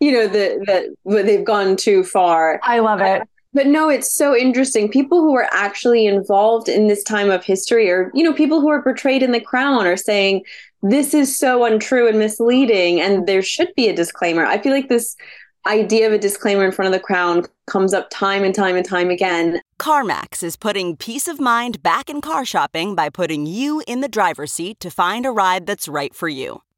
you 0.00 0.12
know 0.12 0.26
that 0.26 0.66
that 1.04 1.26
they've 1.26 1.44
gone 1.44 1.76
too 1.76 2.04
far. 2.04 2.60
I 2.62 2.80
love 2.80 3.00
it. 3.00 3.22
but 3.52 3.66
no, 3.66 3.88
it's 3.88 4.12
so 4.12 4.36
interesting. 4.36 4.88
People 4.88 5.20
who 5.20 5.34
are 5.36 5.48
actually 5.52 6.06
involved 6.06 6.68
in 6.68 6.88
this 6.88 7.02
time 7.02 7.30
of 7.30 7.44
history, 7.44 7.90
or 7.90 8.10
you 8.14 8.22
know, 8.22 8.32
people 8.32 8.60
who 8.60 8.70
are 8.70 8.82
portrayed 8.82 9.22
in 9.22 9.32
The 9.32 9.40
Crown, 9.40 9.86
are 9.86 9.96
saying 9.96 10.42
this 10.82 11.14
is 11.14 11.36
so 11.36 11.64
untrue 11.64 12.08
and 12.08 12.18
misleading, 12.18 13.00
and 13.00 13.26
there 13.26 13.42
should 13.42 13.72
be 13.76 13.88
a 13.88 13.94
disclaimer. 13.94 14.44
I 14.44 14.58
feel 14.58 14.72
like 14.72 14.88
this 14.88 15.16
idea 15.66 16.06
of 16.06 16.12
a 16.12 16.18
disclaimer 16.18 16.64
in 16.64 16.72
front 16.72 16.86
of 16.86 16.92
the 16.92 17.04
crown 17.04 17.44
comes 17.66 17.94
up 17.94 18.10
time 18.10 18.42
and 18.42 18.54
time 18.54 18.76
and 18.76 18.84
time 18.84 19.10
again. 19.10 19.60
CarMax 19.78 20.42
is 20.42 20.56
putting 20.56 20.96
peace 20.96 21.28
of 21.28 21.40
mind 21.40 21.82
back 21.82 22.10
in 22.10 22.20
car 22.20 22.44
shopping 22.44 22.94
by 22.94 23.08
putting 23.08 23.46
you 23.46 23.82
in 23.86 24.00
the 24.00 24.08
driver's 24.08 24.52
seat 24.52 24.80
to 24.80 24.90
find 24.90 25.24
a 25.24 25.30
ride 25.30 25.66
that's 25.66 25.88
right 25.88 26.14
for 26.14 26.28
you. 26.28 26.62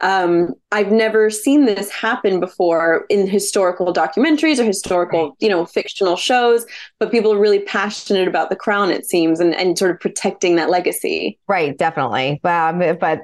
um, 0.00 0.54
I've 0.72 0.90
never 0.90 1.30
seen 1.30 1.66
this 1.66 1.90
happen 1.90 2.40
before 2.40 3.04
in 3.08 3.26
historical 3.26 3.92
documentaries 3.92 4.58
or 4.58 4.64
historical, 4.64 5.36
you 5.40 5.48
know, 5.48 5.66
fictional 5.66 6.16
shows. 6.16 6.66
But 6.98 7.10
people 7.10 7.32
are 7.32 7.38
really 7.38 7.60
passionate 7.60 8.28
about 8.28 8.50
the 8.50 8.56
crown, 8.56 8.90
it 8.90 9.06
seems, 9.06 9.40
and, 9.40 9.54
and 9.54 9.78
sort 9.78 9.90
of 9.90 10.00
protecting 10.00 10.56
that 10.56 10.70
legacy. 10.70 11.38
Right, 11.48 11.76
definitely. 11.76 12.40
Um, 12.44 12.96
but 12.98 13.20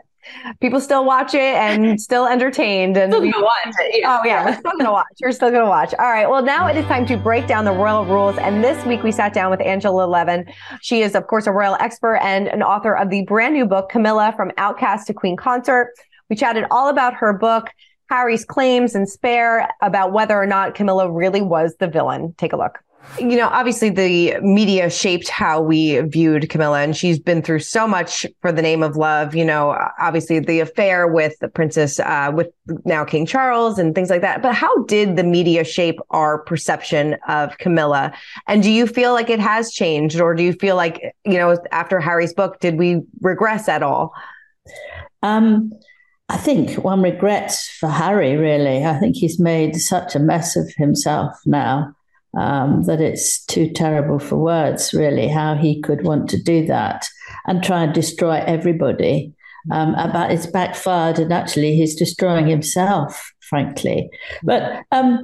people 0.60 0.80
still 0.80 1.04
watch 1.04 1.34
it 1.34 1.54
and 1.54 2.00
still 2.08 2.26
entertained 2.26 2.96
and 2.96 3.12
still 3.12 3.30
gonna 3.30 3.44
watch 3.44 3.74
it. 3.78 4.00
Yeah. 4.00 4.20
Oh 4.20 4.26
yeah, 4.26 4.44
we're 4.44 4.58
still 4.58 4.72
gonna 4.72 4.92
watch. 4.92 5.06
You're 5.18 5.32
still 5.32 5.50
gonna 5.50 5.68
watch. 5.68 5.94
All 5.98 6.10
right. 6.10 6.28
Well, 6.28 6.42
now 6.42 6.66
it 6.66 6.76
is 6.76 6.84
time 6.86 7.06
to 7.06 7.16
break 7.16 7.46
down 7.46 7.64
the 7.64 7.72
royal 7.72 8.04
rules. 8.04 8.36
And 8.38 8.62
this 8.62 8.84
week 8.86 9.02
we 9.02 9.12
sat 9.12 9.32
down 9.32 9.50
with 9.50 9.60
Angela 9.60 10.06
Levin. 10.06 10.46
She 10.80 11.02
is, 11.02 11.14
of 11.14 11.26
course, 11.26 11.46
a 11.46 11.52
royal 11.52 11.76
expert 11.80 12.16
and 12.16 12.48
an 12.48 12.62
author 12.62 12.94
of 12.94 13.10
the 13.10 13.22
brand 13.24 13.54
new 13.54 13.66
book 13.66 13.88
Camilla 13.88 14.32
from 14.36 14.52
Outcast 14.58 15.06
to 15.08 15.14
Queen 15.14 15.36
Consort. 15.36 15.90
We 16.30 16.36
chatted 16.36 16.64
all 16.70 16.88
about 16.88 17.14
her 17.14 17.32
book, 17.32 17.70
Harry's 18.10 18.44
claims 18.44 18.94
and 18.94 19.08
spare 19.08 19.68
about 19.82 20.12
whether 20.12 20.40
or 20.40 20.46
not 20.46 20.74
Camilla 20.74 21.10
really 21.10 21.42
was 21.42 21.74
the 21.78 21.88
villain. 21.88 22.34
Take 22.38 22.52
a 22.52 22.56
look 22.56 22.78
you 23.18 23.36
know, 23.36 23.48
obviously 23.48 23.88
the 23.88 24.38
media 24.40 24.90
shaped 24.90 25.28
how 25.28 25.60
we 25.60 26.00
viewed 26.00 26.50
Camilla, 26.50 26.80
and 26.80 26.94
she's 26.94 27.18
been 27.18 27.40
through 27.40 27.60
so 27.60 27.86
much 27.86 28.26
for 28.42 28.52
the 28.52 28.60
name 28.60 28.82
of 28.82 28.96
love. 28.96 29.34
You 29.34 29.44
know, 29.44 29.78
obviously 29.98 30.38
the 30.38 30.60
affair 30.60 31.06
with 31.06 31.38
the 31.38 31.48
princess, 31.48 31.98
uh, 31.98 32.30
with 32.34 32.48
now 32.84 33.04
King 33.04 33.24
Charles 33.24 33.78
and 33.78 33.94
things 33.94 34.10
like 34.10 34.20
that. 34.20 34.42
But 34.42 34.54
how 34.54 34.84
did 34.84 35.16
the 35.16 35.24
media 35.24 35.64
shape 35.64 35.98
our 36.10 36.38
perception 36.38 37.16
of 37.28 37.56
Camilla? 37.58 38.12
And 38.48 38.62
do 38.62 38.70
you 38.70 38.86
feel 38.86 39.12
like 39.12 39.30
it 39.30 39.40
has 39.40 39.72
changed, 39.72 40.20
or 40.20 40.34
do 40.34 40.42
you 40.42 40.52
feel 40.52 40.76
like, 40.76 41.14
you 41.24 41.38
know, 41.38 41.56
after 41.72 42.00
Harry's 42.00 42.34
book, 42.34 42.60
did 42.60 42.76
we 42.76 43.02
regress 43.20 43.68
at 43.68 43.82
all? 43.82 44.12
Um, 45.22 45.72
I 46.28 46.36
think 46.36 46.72
one 46.82 47.02
regrets 47.02 47.68
for 47.68 47.88
Harry, 47.88 48.36
really. 48.36 48.84
I 48.84 48.98
think 48.98 49.16
he's 49.16 49.38
made 49.38 49.76
such 49.76 50.16
a 50.16 50.20
mess 50.20 50.56
of 50.56 50.68
himself 50.76 51.36
now 51.46 51.94
um, 52.36 52.82
that 52.84 53.00
it's 53.00 53.44
too 53.44 53.70
terrible 53.70 54.18
for 54.18 54.36
words, 54.36 54.92
really, 54.92 55.28
how 55.28 55.54
he 55.54 55.80
could 55.80 56.04
want 56.04 56.28
to 56.30 56.42
do 56.42 56.66
that 56.66 57.06
and 57.46 57.62
try 57.62 57.84
and 57.84 57.94
destroy 57.94 58.42
everybody. 58.46 59.32
Um, 59.70 59.94
but 60.12 60.30
it's 60.30 60.46
backfired, 60.46 61.18
and 61.18 61.32
actually, 61.32 61.74
he's 61.74 61.96
destroying 61.96 62.46
himself, 62.46 63.32
frankly. 63.40 64.08
But 64.44 64.84
um, 64.92 65.20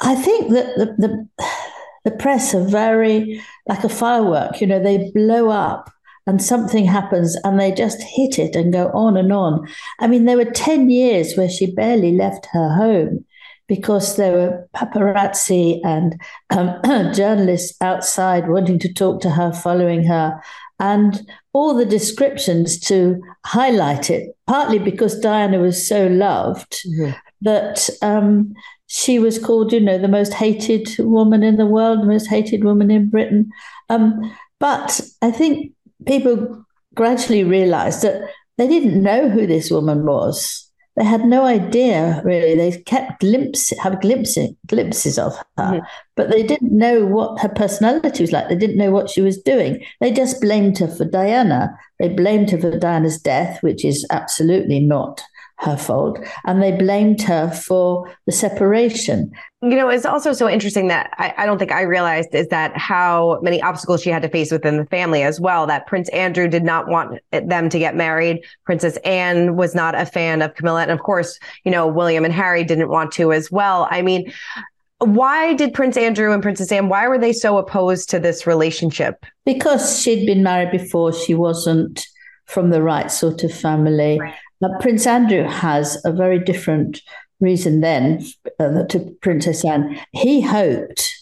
I 0.00 0.16
think 0.16 0.52
that 0.52 0.66
the, 0.76 0.86
the, 0.98 1.28
the 2.04 2.10
press 2.16 2.54
are 2.54 2.64
very 2.64 3.40
like 3.68 3.84
a 3.84 3.88
firework. 3.88 4.60
You 4.60 4.66
know, 4.66 4.82
they 4.82 5.10
blow 5.14 5.48
up 5.48 5.90
and 6.26 6.42
something 6.42 6.84
happens 6.86 7.36
and 7.44 7.60
they 7.60 7.72
just 7.72 8.02
hit 8.02 8.38
it 8.38 8.56
and 8.56 8.72
go 8.72 8.88
on 8.94 9.16
and 9.16 9.32
on. 9.32 9.66
I 10.00 10.06
mean, 10.06 10.24
there 10.24 10.36
were 10.36 10.44
10 10.44 10.90
years 10.90 11.34
where 11.34 11.50
she 11.50 11.72
barely 11.72 12.12
left 12.12 12.46
her 12.52 12.74
home 12.74 13.24
because 13.66 14.16
there 14.16 14.32
were 14.32 14.68
paparazzi 14.74 15.80
and 15.84 16.20
um, 16.50 16.80
journalists 17.14 17.76
outside 17.80 18.48
wanting 18.48 18.78
to 18.78 18.92
talk 18.92 19.20
to 19.22 19.30
her, 19.30 19.52
following 19.52 20.04
her, 20.04 20.40
and 20.80 21.26
all 21.52 21.74
the 21.74 21.86
descriptions 21.86 22.78
to 22.78 23.20
highlight 23.46 24.10
it, 24.10 24.36
partly 24.46 24.78
because 24.78 25.18
Diana 25.20 25.58
was 25.58 25.86
so 25.86 26.08
loved 26.08 26.72
mm-hmm. 26.86 27.12
that 27.42 27.88
um, 28.02 28.54
she 28.86 29.18
was 29.18 29.38
called, 29.38 29.72
you 29.72 29.80
know, 29.80 29.98
the 29.98 30.08
most 30.08 30.34
hated 30.34 30.88
woman 30.98 31.42
in 31.42 31.56
the 31.56 31.66
world, 31.66 32.00
the 32.00 32.06
most 32.06 32.26
hated 32.26 32.64
woman 32.64 32.90
in 32.90 33.08
Britain. 33.08 33.50
Um, 33.88 34.34
but 34.58 35.00
I 35.22 35.30
think 35.30 35.73
people 36.06 36.64
gradually 36.94 37.44
realized 37.44 38.02
that 38.02 38.30
they 38.56 38.68
didn't 38.68 39.02
know 39.02 39.28
who 39.28 39.46
this 39.46 39.70
woman 39.70 40.06
was 40.06 40.64
they 40.96 41.04
had 41.04 41.24
no 41.24 41.44
idea 41.44 42.22
really. 42.24 42.54
They 42.54 42.80
kept 42.82 43.20
glimpses, 43.20 43.78
have 43.80 44.00
glimpses, 44.00 44.50
glimpses 44.66 45.18
of 45.18 45.36
her, 45.56 45.64
mm-hmm. 45.64 45.84
but 46.14 46.30
they 46.30 46.44
didn't 46.44 46.76
know 46.76 47.04
what 47.04 47.40
her 47.40 47.48
personality 47.48 48.22
was 48.22 48.30
like. 48.30 48.48
They 48.48 48.56
didn't 48.56 48.76
know 48.76 48.92
what 48.92 49.10
she 49.10 49.20
was 49.20 49.42
doing. 49.42 49.84
They 50.00 50.12
just 50.12 50.40
blamed 50.40 50.78
her 50.78 50.88
for 50.88 51.04
Diana. 51.04 51.76
They 51.98 52.10
blamed 52.10 52.50
her 52.50 52.58
for 52.58 52.78
Diana's 52.78 53.20
death, 53.20 53.60
which 53.62 53.84
is 53.84 54.06
absolutely 54.10 54.78
not 54.78 55.20
her 55.58 55.76
fault. 55.76 56.18
And 56.44 56.62
they 56.62 56.72
blamed 56.72 57.22
her 57.22 57.50
for 57.50 58.10
the 58.26 58.32
separation. 58.32 59.30
You 59.62 59.76
know, 59.76 59.88
it's 59.88 60.04
also 60.04 60.32
so 60.32 60.48
interesting 60.48 60.88
that 60.88 61.10
I, 61.16 61.32
I, 61.38 61.46
don't 61.46 61.58
think 61.58 61.72
I 61.72 61.82
realized 61.82 62.34
is 62.34 62.48
that 62.48 62.76
how 62.76 63.38
many 63.40 63.62
obstacles 63.62 64.02
she 64.02 64.10
had 64.10 64.22
to 64.22 64.28
face 64.28 64.50
within 64.50 64.76
the 64.76 64.86
family 64.86 65.22
as 65.22 65.40
well. 65.40 65.66
That 65.66 65.86
Prince 65.86 66.08
Andrew 66.10 66.48
did 66.48 66.64
not 66.64 66.88
want 66.88 67.20
them 67.30 67.68
to 67.70 67.78
get 67.78 67.96
married. 67.96 68.44
Princess 68.66 68.98
Anne 69.04 69.56
was 69.56 69.74
not 69.74 69.94
a 69.94 70.04
fan 70.04 70.42
of 70.42 70.54
Camilla. 70.54 70.82
And 70.82 70.90
of 70.90 71.02
course, 71.02 71.38
you 71.64 71.70
know, 71.70 71.86
William 71.86 72.24
and 72.24 72.34
Harry 72.34 72.64
didn't 72.64 72.90
want 72.90 73.12
to 73.12 73.32
as 73.32 73.50
well. 73.50 73.88
I 73.90 74.02
mean, 74.02 74.32
why 74.98 75.54
did 75.54 75.72
Prince 75.72 75.96
Andrew 75.96 76.32
and 76.32 76.42
Princess 76.42 76.70
Anne, 76.70 76.88
why 76.88 77.08
were 77.08 77.18
they 77.18 77.32
so 77.32 77.58
opposed 77.58 78.10
to 78.10 78.18
this 78.18 78.46
relationship? 78.46 79.24
Because 79.44 80.00
she'd 80.00 80.26
been 80.26 80.42
married 80.42 80.70
before. 80.70 81.12
She 81.12 81.34
wasn't 81.34 82.06
from 82.46 82.70
the 82.70 82.82
right 82.82 83.10
sort 83.10 83.42
of 83.44 83.52
family. 83.52 84.18
Right. 84.20 84.34
Prince 84.80 85.06
Andrew 85.06 85.44
has 85.44 86.00
a 86.04 86.12
very 86.12 86.38
different 86.38 87.00
reason 87.40 87.80
then 87.80 88.24
uh, 88.58 88.84
to 88.84 89.16
Princess 89.20 89.64
Anne. 89.64 89.98
He 90.12 90.40
hoped, 90.40 91.12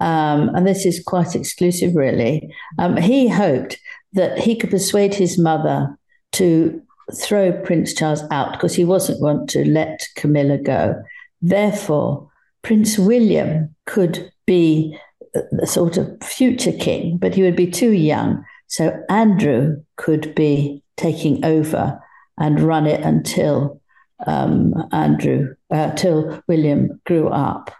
um, 0.00 0.50
and 0.54 0.66
this 0.66 0.86
is 0.86 1.02
quite 1.02 1.34
exclusive 1.34 1.94
really, 1.94 2.52
um, 2.78 2.96
he 2.96 3.28
hoped 3.28 3.78
that 4.12 4.38
he 4.38 4.56
could 4.56 4.70
persuade 4.70 5.14
his 5.14 5.38
mother 5.38 5.98
to 6.32 6.80
throw 7.14 7.52
Prince 7.62 7.94
Charles 7.94 8.22
out 8.30 8.52
because 8.52 8.74
he 8.74 8.84
wasn't 8.84 9.20
going 9.20 9.46
to 9.48 9.64
let 9.64 10.06
Camilla 10.16 10.58
go. 10.58 11.02
Therefore, 11.40 12.30
Prince 12.62 12.98
William 12.98 13.74
could 13.86 14.30
be 14.46 14.98
the 15.52 15.66
sort 15.66 15.96
of 15.96 16.22
future 16.22 16.72
king, 16.72 17.18
but 17.18 17.34
he 17.34 17.42
would 17.42 17.56
be 17.56 17.70
too 17.70 17.92
young. 17.92 18.44
So 18.68 18.98
Andrew 19.08 19.82
could 19.96 20.34
be 20.34 20.82
taking 20.96 21.44
over 21.44 22.00
and 22.38 22.60
run 22.60 22.86
it 22.86 23.00
until 23.00 23.80
um, 24.26 24.74
Andrew, 24.92 25.54
uh, 25.70 25.92
till 25.92 26.42
William 26.48 27.00
grew 27.06 27.28
up. 27.28 27.70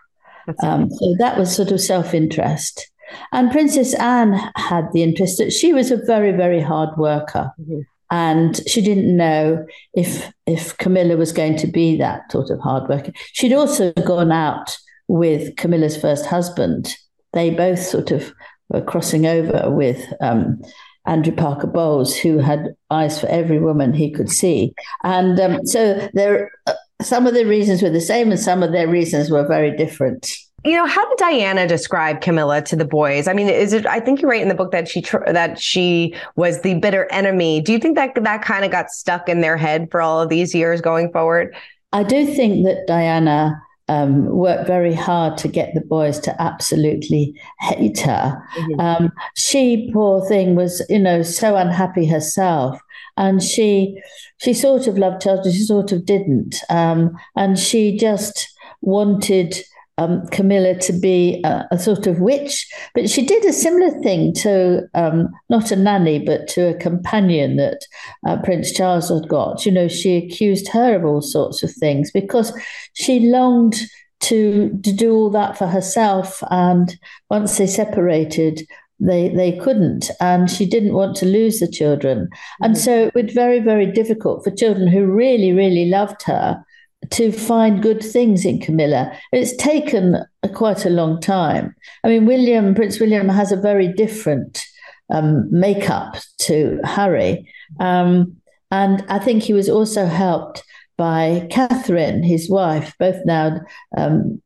Um, 0.62 0.90
so 0.90 1.14
that 1.18 1.38
was 1.38 1.54
sort 1.54 1.72
of 1.72 1.80
self 1.80 2.14
interest. 2.14 2.90
And 3.32 3.50
Princess 3.50 3.94
Anne 3.94 4.34
had 4.56 4.88
the 4.92 5.02
interest 5.02 5.38
that 5.38 5.52
she 5.52 5.72
was 5.72 5.90
a 5.90 6.04
very, 6.04 6.32
very 6.32 6.60
hard 6.60 6.96
worker. 6.96 7.52
Mm-hmm. 7.60 7.80
And 8.10 8.60
she 8.68 8.82
didn't 8.82 9.16
know 9.16 9.66
if 9.94 10.32
if 10.46 10.76
Camilla 10.78 11.16
was 11.16 11.32
going 11.32 11.56
to 11.56 11.66
be 11.66 11.96
that 11.96 12.30
sort 12.30 12.50
of 12.50 12.60
hard 12.60 12.88
worker. 12.88 13.10
She'd 13.32 13.52
also 13.52 13.92
gone 13.92 14.30
out 14.30 14.76
with 15.08 15.56
Camilla's 15.56 15.96
first 15.96 16.26
husband. 16.26 16.94
They 17.32 17.50
both 17.50 17.80
sort 17.80 18.12
of 18.12 18.32
were 18.68 18.80
crossing 18.80 19.26
over 19.26 19.70
with 19.70 20.04
um, 20.20 20.62
Andrew 21.06 21.34
Parker 21.34 21.66
Bowles, 21.66 22.16
who 22.16 22.38
had 22.38 22.74
eyes 22.90 23.20
for 23.20 23.26
every 23.28 23.58
woman 23.58 23.92
he 23.92 24.10
could 24.10 24.30
see. 24.30 24.74
And 25.04 25.38
um, 25.40 25.66
so 25.66 26.08
there, 26.14 26.50
uh, 26.66 26.74
some 27.02 27.26
of 27.26 27.34
the 27.34 27.44
reasons 27.44 27.82
were 27.82 27.90
the 27.90 28.00
same, 28.00 28.30
and 28.30 28.40
some 28.40 28.62
of 28.62 28.72
their 28.72 28.88
reasons 28.88 29.30
were 29.30 29.46
very 29.46 29.76
different. 29.76 30.36
You 30.64 30.72
know, 30.72 30.86
how 30.86 31.08
did 31.08 31.18
Diana 31.18 31.68
describe 31.68 32.20
Camilla 32.20 32.60
to 32.62 32.74
the 32.74 32.84
boys? 32.84 33.28
I 33.28 33.34
mean, 33.34 33.48
is 33.48 33.72
it? 33.72 33.86
I 33.86 34.00
think 34.00 34.20
you 34.20 34.28
write 34.28 34.42
in 34.42 34.48
the 34.48 34.54
book 34.54 34.72
that 34.72 34.88
she 34.88 35.00
tr- 35.00 35.24
that 35.26 35.60
she 35.60 36.14
was 36.34 36.62
the 36.62 36.74
bitter 36.74 37.06
enemy. 37.12 37.60
Do 37.60 37.72
you 37.72 37.78
think 37.78 37.96
that 37.96 38.14
that 38.20 38.42
kind 38.42 38.64
of 38.64 38.72
got 38.72 38.90
stuck 38.90 39.28
in 39.28 39.42
their 39.42 39.56
head 39.56 39.88
for 39.92 40.00
all 40.00 40.20
of 40.20 40.28
these 40.28 40.54
years 40.54 40.80
going 40.80 41.12
forward? 41.12 41.54
I 41.92 42.02
do 42.02 42.26
think 42.26 42.64
that 42.66 42.86
Diana 42.88 43.62
um, 43.88 44.26
worked 44.26 44.66
very 44.66 44.94
hard 44.94 45.38
to 45.38 45.48
get 45.48 45.74
the 45.74 45.80
boys 45.80 46.18
to 46.20 46.42
absolutely 46.42 47.34
hate 47.60 48.00
her. 48.00 48.42
Mm-hmm. 48.56 48.80
Um, 48.80 49.12
she, 49.36 49.90
poor 49.92 50.26
thing, 50.26 50.54
was 50.56 50.84
you 50.88 50.98
know 50.98 51.22
so 51.22 51.56
unhappy 51.56 52.06
herself, 52.06 52.80
and 53.16 53.42
she 53.42 54.00
she 54.38 54.52
sort 54.52 54.86
of 54.86 54.98
loved 54.98 55.22
Charles, 55.22 55.52
she 55.52 55.62
sort 55.62 55.92
of 55.92 56.04
didn't, 56.04 56.62
um, 56.68 57.16
and 57.36 57.58
she 57.58 57.96
just 57.96 58.48
wanted 58.80 59.56
um, 59.98 60.26
Camilla 60.28 60.78
to 60.80 60.92
be 60.92 61.40
a, 61.44 61.66
a, 61.70 61.78
sort 61.78 62.06
of 62.06 62.20
witch, 62.20 62.68
but 62.94 63.08
she 63.08 63.24
did 63.24 63.44
a 63.44 63.52
similar 63.52 63.90
thing 64.02 64.32
to 64.34 64.82
um, 64.94 65.28
not 65.48 65.70
a 65.70 65.76
nanny, 65.76 66.18
but 66.18 66.48
to 66.48 66.68
a 66.68 66.78
companion 66.78 67.56
that 67.56 67.86
uh, 68.26 68.36
Prince 68.42 68.72
Charles 68.72 69.08
had 69.08 69.28
got. 69.28 69.64
You 69.64 69.72
know, 69.72 69.88
she 69.88 70.16
accused 70.16 70.68
her 70.68 70.96
of 70.96 71.04
all 71.04 71.22
sorts 71.22 71.62
of 71.62 71.72
things 71.72 72.10
because 72.10 72.52
she 72.92 73.20
longed 73.20 73.76
to 74.20 74.70
to 74.82 74.92
do 74.92 75.14
all 75.14 75.30
that 75.30 75.56
for 75.56 75.66
herself. 75.66 76.42
And 76.50 76.98
once 77.30 77.56
they 77.56 77.66
separated, 77.66 78.66
they 79.00 79.28
they 79.30 79.52
couldn't 79.58 80.10
and 80.20 80.50
she 80.50 80.66
didn't 80.66 80.94
want 80.94 81.16
to 81.16 81.26
lose 81.26 81.60
the 81.60 81.68
children 81.68 82.30
and 82.62 82.74
mm-hmm. 82.74 82.82
so 82.82 83.06
it 83.08 83.14
was 83.14 83.34
very 83.34 83.60
very 83.60 83.84
difficult 83.84 84.42
for 84.42 84.50
children 84.50 84.88
who 84.88 85.04
really 85.04 85.52
really 85.52 85.84
loved 85.84 86.22
her 86.22 86.64
to 87.10 87.32
find 87.32 87.82
good 87.82 88.02
things 88.02 88.44
in 88.44 88.60
Camilla. 88.60 89.12
It's 89.32 89.56
taken 89.56 90.24
quite 90.54 90.84
a 90.84 90.90
long 90.90 91.20
time. 91.20 91.74
I 92.04 92.08
mean, 92.08 92.26
William, 92.26 92.74
Prince 92.74 93.00
William, 93.00 93.28
has 93.28 93.52
a 93.52 93.56
very 93.56 93.88
different 93.88 94.64
um, 95.10 95.48
makeup 95.50 96.16
to 96.40 96.80
Harry. 96.84 97.48
Um, 97.80 98.36
and 98.70 99.04
I 99.08 99.18
think 99.18 99.42
he 99.42 99.52
was 99.52 99.68
also 99.68 100.06
helped 100.06 100.62
by 100.96 101.46
Catherine, 101.50 102.22
his 102.22 102.48
wife, 102.50 102.94
both 102.98 103.16
now 103.24 103.60
um, 103.96 104.40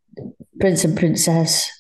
Prince 0.59 0.85
and 0.85 0.97
Princess 0.97 1.71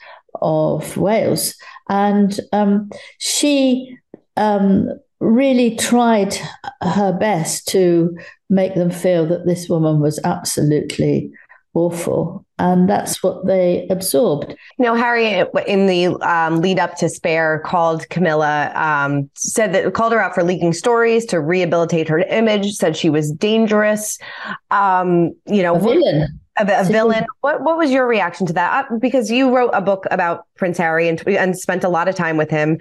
of 0.40 0.96
Wales. 0.96 1.54
And 1.88 2.38
um, 2.52 2.90
she 3.18 3.98
um, 4.36 4.88
really 5.20 5.76
tried 5.76 6.34
her 6.82 7.12
best 7.12 7.68
to 7.68 8.16
make 8.48 8.74
them 8.74 8.90
feel 8.90 9.26
that 9.26 9.46
this 9.46 9.68
woman 9.68 10.00
was 10.00 10.18
absolutely 10.24 11.30
awful. 11.74 12.44
And 12.58 12.88
that's 12.88 13.22
what 13.22 13.46
they 13.46 13.86
absorbed. 13.88 14.54
You 14.78 14.84
know, 14.84 14.94
Harry, 14.94 15.44
in 15.66 15.86
the 15.86 16.08
um, 16.20 16.60
lead 16.60 16.78
up 16.78 16.96
to 16.96 17.08
Spare, 17.08 17.62
called 17.64 18.08
Camilla, 18.10 18.70
um, 18.74 19.30
said 19.34 19.72
that 19.72 19.94
called 19.94 20.12
her 20.12 20.20
out 20.20 20.34
for 20.34 20.42
leaking 20.42 20.74
stories 20.74 21.24
to 21.26 21.40
rehabilitate 21.40 22.08
her 22.08 22.18
image, 22.18 22.74
said 22.74 22.96
she 22.96 23.08
was 23.08 23.32
dangerous. 23.32 24.18
Um, 24.70 25.32
you 25.46 25.62
know, 25.62 25.76
a 25.76 25.80
villain. 25.80 26.40
A, 26.58 26.80
a 26.80 26.84
villain. 26.84 27.24
What 27.40 27.62
what 27.62 27.78
was 27.78 27.90
your 27.90 28.06
reaction 28.06 28.46
to 28.48 28.52
that? 28.52 28.86
Uh, 28.90 28.96
because 28.98 29.30
you 29.30 29.54
wrote 29.54 29.70
a 29.72 29.80
book 29.80 30.04
about 30.10 30.44
Prince 30.56 30.76
Harry 30.76 31.08
and 31.08 31.26
and 31.26 31.58
spent 31.58 31.84
a 31.84 31.88
lot 31.88 32.08
of 32.08 32.14
time 32.14 32.36
with 32.36 32.50
him. 32.50 32.78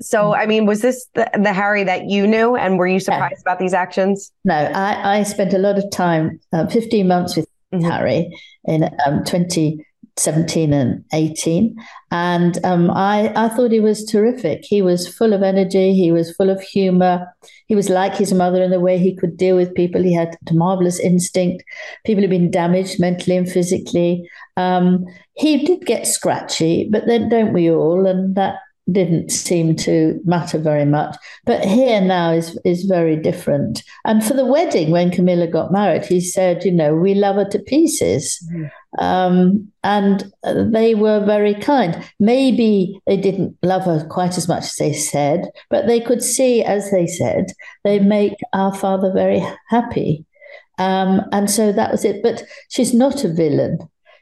So, 0.00 0.34
I 0.34 0.46
mean, 0.46 0.66
was 0.66 0.80
this 0.80 1.06
the, 1.14 1.30
the 1.34 1.52
Harry 1.52 1.84
that 1.84 2.08
you 2.08 2.26
knew, 2.26 2.56
and 2.56 2.78
were 2.78 2.86
you 2.86 3.00
surprised 3.00 3.42
yeah. 3.44 3.52
about 3.52 3.58
these 3.58 3.74
actions? 3.74 4.32
No, 4.44 4.54
I, 4.54 5.18
I 5.18 5.22
spent 5.24 5.52
a 5.52 5.58
lot 5.58 5.78
of 5.78 5.90
time, 5.90 6.40
uh, 6.52 6.66
15 6.68 7.06
months 7.06 7.36
with 7.36 7.46
mm-hmm. 7.72 7.84
Harry 7.84 8.30
in 8.64 8.84
um, 9.06 9.24
2017 9.24 10.72
and 10.72 11.04
18. 11.12 11.76
And 12.10 12.64
um, 12.64 12.90
I, 12.90 13.32
I 13.36 13.48
thought 13.50 13.72
he 13.72 13.80
was 13.80 14.04
terrific. 14.04 14.64
He 14.64 14.80
was 14.80 15.06
full 15.06 15.32
of 15.32 15.42
energy, 15.42 15.94
he 15.94 16.10
was 16.12 16.34
full 16.34 16.50
of 16.50 16.60
humor. 16.60 17.26
He 17.66 17.76
was 17.76 17.88
like 17.88 18.16
his 18.16 18.32
mother 18.32 18.62
in 18.62 18.70
the 18.70 18.80
way 18.80 18.98
he 18.98 19.14
could 19.14 19.36
deal 19.36 19.54
with 19.54 19.74
people. 19.74 20.02
He 20.02 20.14
had 20.14 20.36
a 20.48 20.54
marvelous 20.54 20.98
instinct. 20.98 21.62
People 22.04 22.22
had 22.22 22.30
been 22.30 22.50
damaged 22.50 22.98
mentally 22.98 23.36
and 23.36 23.50
physically. 23.50 24.28
Um, 24.56 25.04
he 25.34 25.64
did 25.64 25.86
get 25.86 26.06
scratchy, 26.06 26.88
but 26.90 27.06
then 27.06 27.28
don't 27.28 27.52
we 27.52 27.70
all? 27.70 28.06
And 28.06 28.34
that 28.34 28.56
didn't 28.92 29.30
seem 29.30 29.76
to 29.76 30.20
matter 30.24 30.58
very 30.58 30.84
much. 30.84 31.16
But 31.44 31.64
here 31.64 32.00
now 32.00 32.32
is 32.32 32.58
is 32.64 32.84
very 32.84 33.16
different. 33.16 33.82
And 34.04 34.24
for 34.24 34.34
the 34.34 34.46
wedding, 34.46 34.90
when 34.90 35.10
Camilla 35.10 35.46
got 35.46 35.72
married, 35.72 36.04
he 36.04 36.20
said, 36.20 36.64
you 36.64 36.72
know, 36.72 36.94
we 36.94 37.14
love 37.14 37.36
her 37.36 37.48
to 37.50 37.58
pieces. 37.58 38.38
Mm. 38.52 38.70
Um, 38.98 39.72
and 39.84 40.32
they 40.44 40.94
were 40.94 41.24
very 41.24 41.54
kind. 41.54 42.04
Maybe 42.18 43.00
they 43.06 43.16
didn't 43.16 43.56
love 43.62 43.84
her 43.84 44.06
quite 44.10 44.36
as 44.36 44.48
much 44.48 44.64
as 44.64 44.76
they 44.76 44.92
said, 44.92 45.50
but 45.68 45.86
they 45.86 46.00
could 46.00 46.22
see, 46.22 46.62
as 46.62 46.90
they 46.90 47.06
said, 47.06 47.52
they 47.84 48.00
make 48.00 48.34
our 48.52 48.74
father 48.74 49.12
very 49.12 49.42
happy. 49.68 50.24
Um, 50.78 51.22
and 51.30 51.50
so 51.50 51.72
that 51.72 51.92
was 51.92 52.04
it. 52.04 52.22
But 52.22 52.42
she's 52.68 52.92
not 52.92 53.24
a 53.24 53.32
villain 53.32 53.78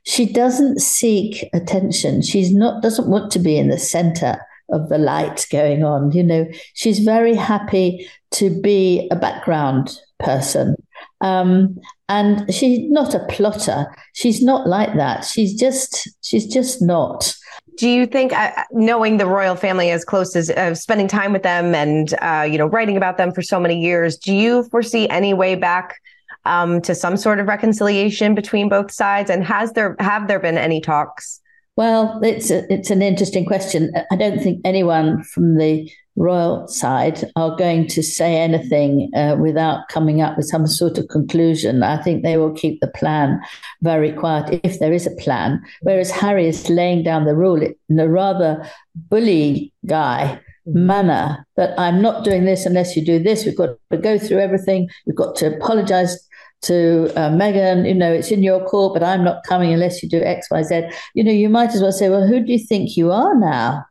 she 0.09 0.24
doesn't 0.24 0.81
seek 0.81 1.48
attention 1.52 2.22
she's 2.22 2.52
not 2.52 2.83
doesn't 2.83 3.09
want 3.09 3.31
to 3.31 3.38
be 3.38 3.59
in 3.59 3.68
the 3.68 3.78
center 3.78 4.38
of 4.70 4.88
the 4.88 4.98
light 4.98 5.46
going 5.50 5.85
on. 5.85 6.12
You 6.12 6.22
know, 6.22 6.46
she's 6.74 7.00
very 7.00 7.35
happy 7.35 8.09
to 8.33 8.50
be 8.50 9.09
a 9.11 9.16
background 9.16 9.98
person. 10.18 10.76
Um, 11.20 11.78
and 12.09 12.52
she's 12.52 12.90
not 12.90 13.14
a 13.14 13.24
plotter. 13.26 13.87
She's 14.14 14.42
not 14.42 14.66
like 14.66 14.94
that. 14.96 15.24
She's 15.24 15.54
just, 15.54 16.09
she's 16.22 16.46
just 16.46 16.81
not. 16.81 17.35
Do 17.76 17.88
you 17.88 18.07
think, 18.07 18.33
uh, 18.33 18.64
knowing 18.72 19.18
the 19.18 19.26
royal 19.26 19.54
family 19.54 19.90
as 19.90 20.04
close 20.04 20.35
as 20.35 20.50
uh, 20.50 20.74
spending 20.74 21.07
time 21.07 21.33
with 21.33 21.44
them 21.44 21.74
and 21.74 22.12
uh, 22.20 22.46
you 22.50 22.59
know 22.59 22.66
writing 22.66 22.96
about 22.96 23.18
them 23.18 23.31
for 23.33 23.40
so 23.40 23.61
many 23.61 23.81
years, 23.81 24.16
do 24.16 24.35
you 24.35 24.64
foresee 24.64 25.09
any 25.11 25.33
way 25.33 25.54
back 25.54 26.00
um, 26.44 26.81
to 26.83 26.94
some 26.94 27.16
sort 27.16 27.38
of 27.38 27.46
reconciliation 27.46 28.35
between 28.35 28.68
both 28.68 28.90
sides? 28.90 29.31
And 29.31 29.44
has 29.44 29.74
there 29.74 29.94
have 30.00 30.26
there 30.26 30.40
been 30.40 30.59
any 30.59 30.81
talks? 30.81 31.40
Well, 31.79 32.19
it's 32.25 32.51
a, 32.51 32.67
it's 32.75 32.91
an 32.91 33.03
interesting 33.03 33.47
question. 33.47 33.93
I 34.11 34.17
don't 34.17 34.43
think 34.43 34.61
anyone 34.64 35.23
from 35.23 35.59
the 35.59 35.88
royal 36.17 36.67
side 36.67 37.31
are 37.37 37.55
going 37.55 37.87
to 37.87 38.03
say 38.03 38.35
anything 38.35 39.12
uh, 39.14 39.37
without 39.38 39.87
coming 39.87 40.21
up 40.21 40.37
with 40.37 40.49
some 40.49 40.67
sort 40.67 40.99
of 40.99 41.07
conclusion. 41.07 41.85
I 41.85 42.03
think 42.03 42.25
they 42.25 42.37
will 42.37 42.53
keep 42.53 42.81
the 42.81 42.88
plan 42.88 43.41
very 43.81 44.11
quiet 44.11 44.59
if 44.64 44.81
there 44.81 44.93
is 44.93 45.07
a 45.07 45.14
plan. 45.23 45.62
Whereas 45.83 46.11
Harry 46.11 46.49
is 46.49 46.69
laying 46.69 47.05
down 47.05 47.27
the 47.27 47.37
rule 47.37 47.62
in 47.62 48.01
a 48.01 48.09
rather 48.09 48.69
bully 48.97 49.73
guy 49.87 50.41
manner 50.67 51.47
that 51.57 51.79
I'm 51.79 52.03
not 52.03 52.25
doing 52.25 52.45
this 52.45 52.67
unless 52.67 52.97
you 52.97 53.05
do 53.05 53.23
this. 53.23 53.45
We've 53.45 53.57
got 53.57 53.77
to 53.93 53.99
go 53.99 54.19
through 54.19 54.41
everything. 54.41 54.88
We've 55.07 55.14
got 55.14 55.37
to 55.37 55.57
apologize 55.57 56.28
to 56.62 57.11
uh, 57.16 57.31
Meghan, 57.31 57.87
you 57.87 57.94
know, 57.94 58.12
it's 58.12 58.31
in 58.31 58.42
your 58.42 58.64
court, 58.66 58.94
but 58.94 59.03
I'm 59.03 59.25
not 59.25 59.44
coming 59.44 59.73
unless 59.73 60.03
you 60.03 60.09
do 60.09 60.23
X, 60.23 60.49
Y, 60.51 60.62
Z. 60.62 60.83
You 61.14 61.25
know, 61.25 61.33
you 61.33 61.49
might 61.49 61.71
as 61.71 61.83
well 61.83 61.92
say, 61.92 62.09
well, 62.09 62.27
who 62.27 62.40
do 62.40 62.53
you 62.53 62.59
think 62.59 62.97
you 62.97 63.12
are 63.12 63.35
now? 63.38 63.85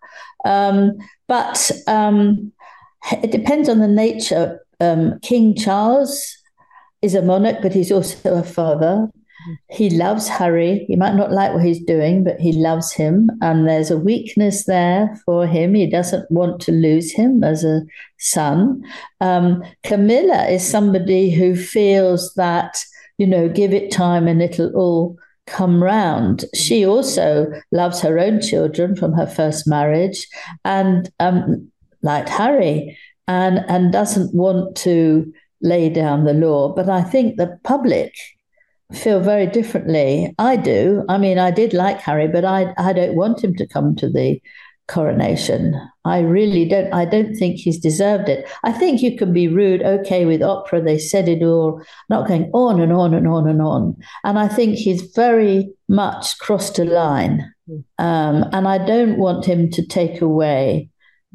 Um, 0.45 0.93
but 1.27 1.71
um, 1.87 2.51
it 3.11 3.31
depends 3.31 3.69
on 3.69 3.79
the 3.79 3.87
nature. 3.87 4.59
Um, 4.79 5.19
King 5.21 5.55
Charles 5.55 6.37
is 7.01 7.15
a 7.15 7.21
monarch, 7.21 7.57
but 7.61 7.73
he's 7.73 7.91
also 7.91 8.35
a 8.35 8.43
father. 8.43 9.09
He 9.69 9.89
loves 9.89 10.27
Harry. 10.27 10.85
He 10.87 10.95
might 10.95 11.15
not 11.15 11.31
like 11.31 11.53
what 11.53 11.63
he's 11.63 11.83
doing, 11.83 12.23
but 12.23 12.39
he 12.39 12.51
loves 12.51 12.93
him. 12.93 13.29
And 13.41 13.67
there's 13.67 13.91
a 13.91 13.97
weakness 13.97 14.65
there 14.65 15.19
for 15.25 15.45
him. 15.45 15.73
He 15.73 15.87
doesn't 15.87 16.29
want 16.31 16.61
to 16.61 16.71
lose 16.71 17.11
him 17.11 17.43
as 17.43 17.63
a 17.63 17.81
son. 18.17 18.83
Um, 19.21 19.63
Camilla 19.83 20.47
is 20.47 20.67
somebody 20.67 21.31
who 21.31 21.55
feels 21.55 22.33
that, 22.35 22.77
you 23.17 23.27
know, 23.27 23.49
give 23.49 23.73
it 23.73 23.91
time 23.91 24.27
and 24.27 24.41
it'll 24.41 24.75
all 24.75 25.17
come 25.45 25.81
round. 25.81 26.45
She 26.53 26.85
also 26.85 27.47
loves 27.71 28.01
her 28.01 28.19
own 28.19 28.41
children 28.41 28.95
from 28.95 29.13
her 29.13 29.27
first 29.27 29.67
marriage 29.67 30.27
and, 30.65 31.09
um, 31.19 31.71
like 32.01 32.29
Harry, 32.29 32.97
and, 33.27 33.65
and 33.67 33.91
doesn't 33.91 34.33
want 34.33 34.75
to 34.77 35.33
lay 35.61 35.89
down 35.89 36.25
the 36.25 36.33
law. 36.33 36.73
But 36.73 36.89
I 36.89 37.01
think 37.01 37.37
the 37.37 37.59
public 37.63 38.13
feel 38.93 39.19
very 39.19 39.47
differently. 39.47 40.33
I 40.39 40.55
do. 40.55 41.03
I 41.09 41.17
mean, 41.17 41.37
I 41.37 41.51
did 41.51 41.73
like 41.73 41.99
Harry, 41.99 42.27
but 42.27 42.45
I 42.45 42.73
I 42.77 42.93
don't 42.93 43.15
want 43.15 43.43
him 43.43 43.55
to 43.55 43.67
come 43.67 43.95
to 43.97 44.09
the 44.09 44.41
coronation. 44.87 45.75
I 46.05 46.19
really 46.19 46.67
don't. 46.67 46.93
I 46.93 47.05
don't 47.05 47.35
think 47.35 47.57
he's 47.57 47.79
deserved 47.79 48.29
it. 48.29 48.47
I 48.63 48.71
think 48.71 49.01
you 49.01 49.17
can 49.17 49.33
be 49.33 49.47
rude, 49.47 49.83
okay, 49.83 50.25
with 50.25 50.41
Oprah. 50.41 50.83
They 50.83 50.97
said 50.97 51.27
it 51.27 51.43
all, 51.43 51.81
not 52.09 52.27
going 52.27 52.49
on 52.53 52.79
and 52.79 52.93
on 52.93 53.13
and 53.13 53.27
on 53.27 53.47
and 53.47 53.61
on. 53.61 53.97
And 54.23 54.39
I 54.39 54.47
think 54.47 54.75
he's 54.75 55.01
very 55.15 55.69
much 55.89 56.37
crossed 56.39 56.79
a 56.79 56.85
line. 56.85 57.53
Um, 57.97 58.45
and 58.53 58.67
I 58.67 58.77
don't 58.77 59.17
want 59.17 59.45
him 59.45 59.69
to 59.71 59.85
take 59.85 60.21
away 60.21 60.89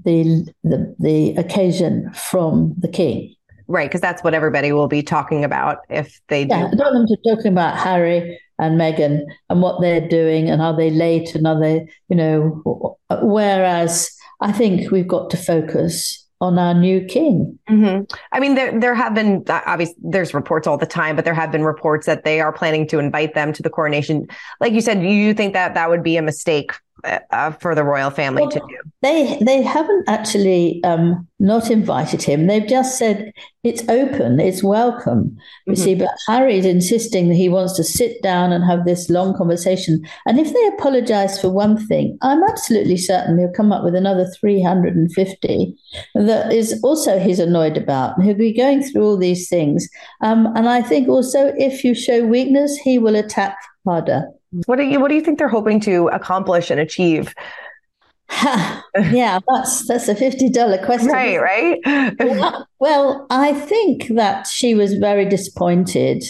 the 0.04 0.46
the, 0.64 0.94
the 0.98 1.34
occasion 1.36 2.10
from 2.14 2.74
the 2.78 2.88
king. 2.88 3.34
Right, 3.72 3.88
because 3.88 4.02
that's 4.02 4.22
what 4.22 4.34
everybody 4.34 4.70
will 4.70 4.86
be 4.86 5.02
talking 5.02 5.44
about 5.44 5.78
if 5.88 6.20
they 6.28 6.44
do. 6.44 6.54
Yeah, 6.54 6.66
I 6.66 6.74
don't 6.74 6.94
want 6.94 6.94
them 6.94 7.06
to 7.06 7.34
talking 7.36 7.52
about 7.52 7.78
Harry 7.78 8.38
and 8.58 8.78
Meghan 8.78 9.22
and 9.48 9.62
what 9.62 9.80
they're 9.80 10.06
doing 10.06 10.50
and 10.50 10.60
are 10.60 10.76
they 10.76 10.90
late 10.90 11.34
and 11.34 11.46
are 11.46 11.58
they, 11.58 11.88
you 12.10 12.16
know, 12.16 12.98
whereas 13.22 14.14
I 14.42 14.52
think 14.52 14.90
we've 14.90 15.08
got 15.08 15.30
to 15.30 15.38
focus 15.38 16.28
on 16.42 16.58
our 16.58 16.74
new 16.74 17.02
king. 17.06 17.58
Mm-hmm. 17.70 18.14
I 18.30 18.40
mean, 18.40 18.56
there 18.56 18.78
there 18.78 18.94
have 18.94 19.14
been 19.14 19.42
obviously 19.48 19.96
there's 20.02 20.34
reports 20.34 20.66
all 20.66 20.76
the 20.76 20.84
time, 20.84 21.16
but 21.16 21.24
there 21.24 21.32
have 21.32 21.50
been 21.50 21.64
reports 21.64 22.04
that 22.04 22.24
they 22.24 22.42
are 22.42 22.52
planning 22.52 22.86
to 22.88 22.98
invite 22.98 23.32
them 23.32 23.54
to 23.54 23.62
the 23.62 23.70
coronation. 23.70 24.26
Like 24.60 24.74
you 24.74 24.82
said, 24.82 25.02
you 25.02 25.32
think 25.32 25.54
that 25.54 25.72
that 25.72 25.88
would 25.88 26.02
be 26.02 26.18
a 26.18 26.22
mistake 26.22 26.72
uh, 27.04 27.50
for 27.52 27.74
the 27.74 27.84
royal 27.84 28.10
family 28.10 28.42
well, 28.42 28.50
to 28.50 28.60
do? 28.60 28.76
They 29.02 29.38
they 29.40 29.62
haven't 29.62 30.08
actually 30.08 30.82
um, 30.84 31.26
not 31.38 31.70
invited 31.70 32.22
him. 32.22 32.46
They've 32.46 32.66
just 32.66 32.98
said 32.98 33.32
it's 33.64 33.82
open, 33.88 34.38
it's 34.40 34.62
welcome. 34.62 35.36
You 35.66 35.72
mm-hmm. 35.72 35.82
see, 35.82 35.94
but 35.94 36.10
Harry's 36.28 36.64
insisting 36.64 37.28
that 37.28 37.34
he 37.34 37.48
wants 37.48 37.74
to 37.76 37.84
sit 37.84 38.22
down 38.22 38.52
and 38.52 38.64
have 38.64 38.84
this 38.84 39.10
long 39.10 39.36
conversation. 39.36 40.04
And 40.26 40.38
if 40.38 40.52
they 40.52 40.66
apologise 40.68 41.40
for 41.40 41.50
one 41.50 41.84
thing, 41.86 42.16
I'm 42.22 42.42
absolutely 42.44 42.96
certain 42.96 43.38
he'll 43.38 43.52
come 43.52 43.72
up 43.72 43.84
with 43.84 43.94
another 43.94 44.26
350 44.40 45.76
that 46.14 46.52
is 46.52 46.80
also 46.82 47.18
he's 47.18 47.40
annoyed 47.40 47.76
about. 47.76 48.20
He'll 48.22 48.34
be 48.34 48.52
going 48.52 48.82
through 48.82 49.04
all 49.04 49.16
these 49.16 49.48
things. 49.48 49.88
Um, 50.20 50.46
and 50.56 50.68
I 50.68 50.82
think 50.82 51.08
also 51.08 51.52
if 51.56 51.84
you 51.84 51.94
show 51.94 52.24
weakness, 52.24 52.76
he 52.76 52.98
will 52.98 53.16
attack 53.16 53.56
harder. 53.84 54.28
What 54.66 54.76
do 54.76 54.82
you 54.82 55.00
What 55.00 55.08
do 55.08 55.14
you 55.14 55.22
think 55.22 55.38
they're 55.38 55.48
hoping 55.48 55.80
to 55.80 56.08
accomplish 56.08 56.70
and 56.70 56.80
achieve? 56.80 57.34
yeah, 58.44 59.38
that's 59.48 59.86
that's 59.86 60.08
a 60.08 60.14
fifty 60.14 60.48
dollar 60.48 60.82
question, 60.84 61.08
right? 61.08 61.40
Right. 61.40 61.78
well, 62.18 62.44
uh, 62.44 62.64
well, 62.78 63.26
I 63.30 63.52
think 63.52 64.08
that 64.08 64.46
she 64.46 64.74
was 64.74 64.94
very 64.94 65.26
disappointed 65.26 66.24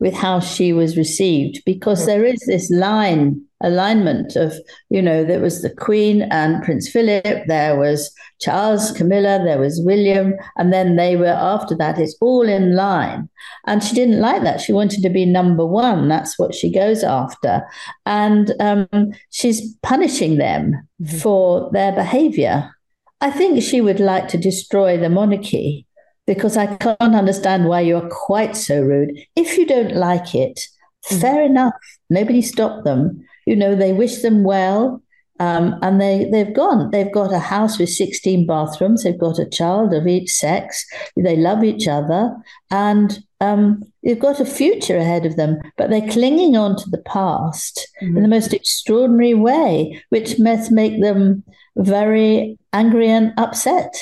with 0.00 0.14
how 0.14 0.40
she 0.40 0.72
was 0.72 0.96
received 0.96 1.62
because 1.64 2.06
there 2.06 2.24
is 2.24 2.40
this 2.46 2.70
line 2.70 3.42
alignment 3.64 4.36
of, 4.36 4.54
you 4.90 5.02
know, 5.02 5.24
there 5.24 5.40
was 5.40 5.62
the 5.62 5.74
Queen 5.74 6.22
and 6.22 6.62
Prince 6.62 6.88
Philip, 6.88 7.46
there 7.46 7.78
was 7.78 8.12
Charles, 8.40 8.92
Camilla, 8.92 9.40
there 9.42 9.58
was 9.58 9.80
William, 9.82 10.34
and 10.56 10.72
then 10.72 10.96
they 10.96 11.16
were 11.16 11.26
after 11.26 11.74
that. 11.76 11.98
It's 11.98 12.16
all 12.20 12.48
in 12.48 12.76
line. 12.76 13.28
And 13.66 13.82
she 13.82 13.94
didn't 13.94 14.20
like 14.20 14.42
that. 14.42 14.60
She 14.60 14.72
wanted 14.72 15.02
to 15.02 15.08
be 15.08 15.24
number 15.24 15.66
one. 15.66 16.08
That's 16.08 16.38
what 16.38 16.54
she 16.54 16.70
goes 16.70 17.02
after. 17.02 17.66
And 18.04 18.52
um, 18.60 18.88
she's 19.30 19.74
punishing 19.82 20.36
them 20.36 20.86
mm-hmm. 21.02 21.18
for 21.18 21.70
their 21.72 21.92
behavior. 21.92 22.70
I 23.20 23.30
think 23.30 23.62
she 23.62 23.80
would 23.80 24.00
like 24.00 24.28
to 24.28 24.38
destroy 24.38 24.98
the 24.98 25.08
monarchy 25.08 25.86
because 26.26 26.56
I 26.56 26.76
can't 26.76 27.00
understand 27.00 27.66
why 27.66 27.80
you're 27.80 28.08
quite 28.08 28.56
so 28.56 28.80
rude. 28.82 29.18
If 29.36 29.56
you 29.56 29.66
don't 29.66 29.94
like 29.94 30.34
it, 30.34 30.58
mm-hmm. 31.06 31.20
fair 31.20 31.42
enough. 31.42 31.74
Nobody 32.10 32.42
stopped 32.42 32.84
them. 32.84 33.24
You 33.46 33.56
know, 33.56 33.74
they 33.74 33.92
wish 33.92 34.22
them 34.22 34.44
well. 34.44 35.02
Um, 35.40 35.76
and 35.82 36.00
they, 36.00 36.28
they've 36.30 36.54
gone. 36.54 36.90
They've 36.90 37.12
got 37.12 37.32
a 37.32 37.40
house 37.40 37.78
with 37.78 37.88
16 37.88 38.46
bathrooms. 38.46 39.02
They've 39.02 39.18
got 39.18 39.40
a 39.40 39.48
child 39.48 39.92
of 39.92 40.06
each 40.06 40.30
sex. 40.30 40.86
They 41.16 41.36
love 41.36 41.64
each 41.64 41.88
other. 41.88 42.36
And 42.70 43.18
um, 43.40 43.82
they've 44.04 44.18
got 44.18 44.40
a 44.40 44.44
future 44.44 44.96
ahead 44.96 45.26
of 45.26 45.36
them. 45.36 45.58
But 45.76 45.90
they're 45.90 46.08
clinging 46.08 46.56
on 46.56 46.76
to 46.76 46.88
the 46.88 47.02
past 47.02 47.88
mm-hmm. 48.00 48.16
in 48.16 48.22
the 48.22 48.28
most 48.28 48.54
extraordinary 48.54 49.34
way, 49.34 50.00
which 50.10 50.38
must 50.38 50.70
make 50.70 51.02
them 51.02 51.42
very 51.76 52.56
angry 52.72 53.08
and 53.08 53.32
upset. 53.36 53.92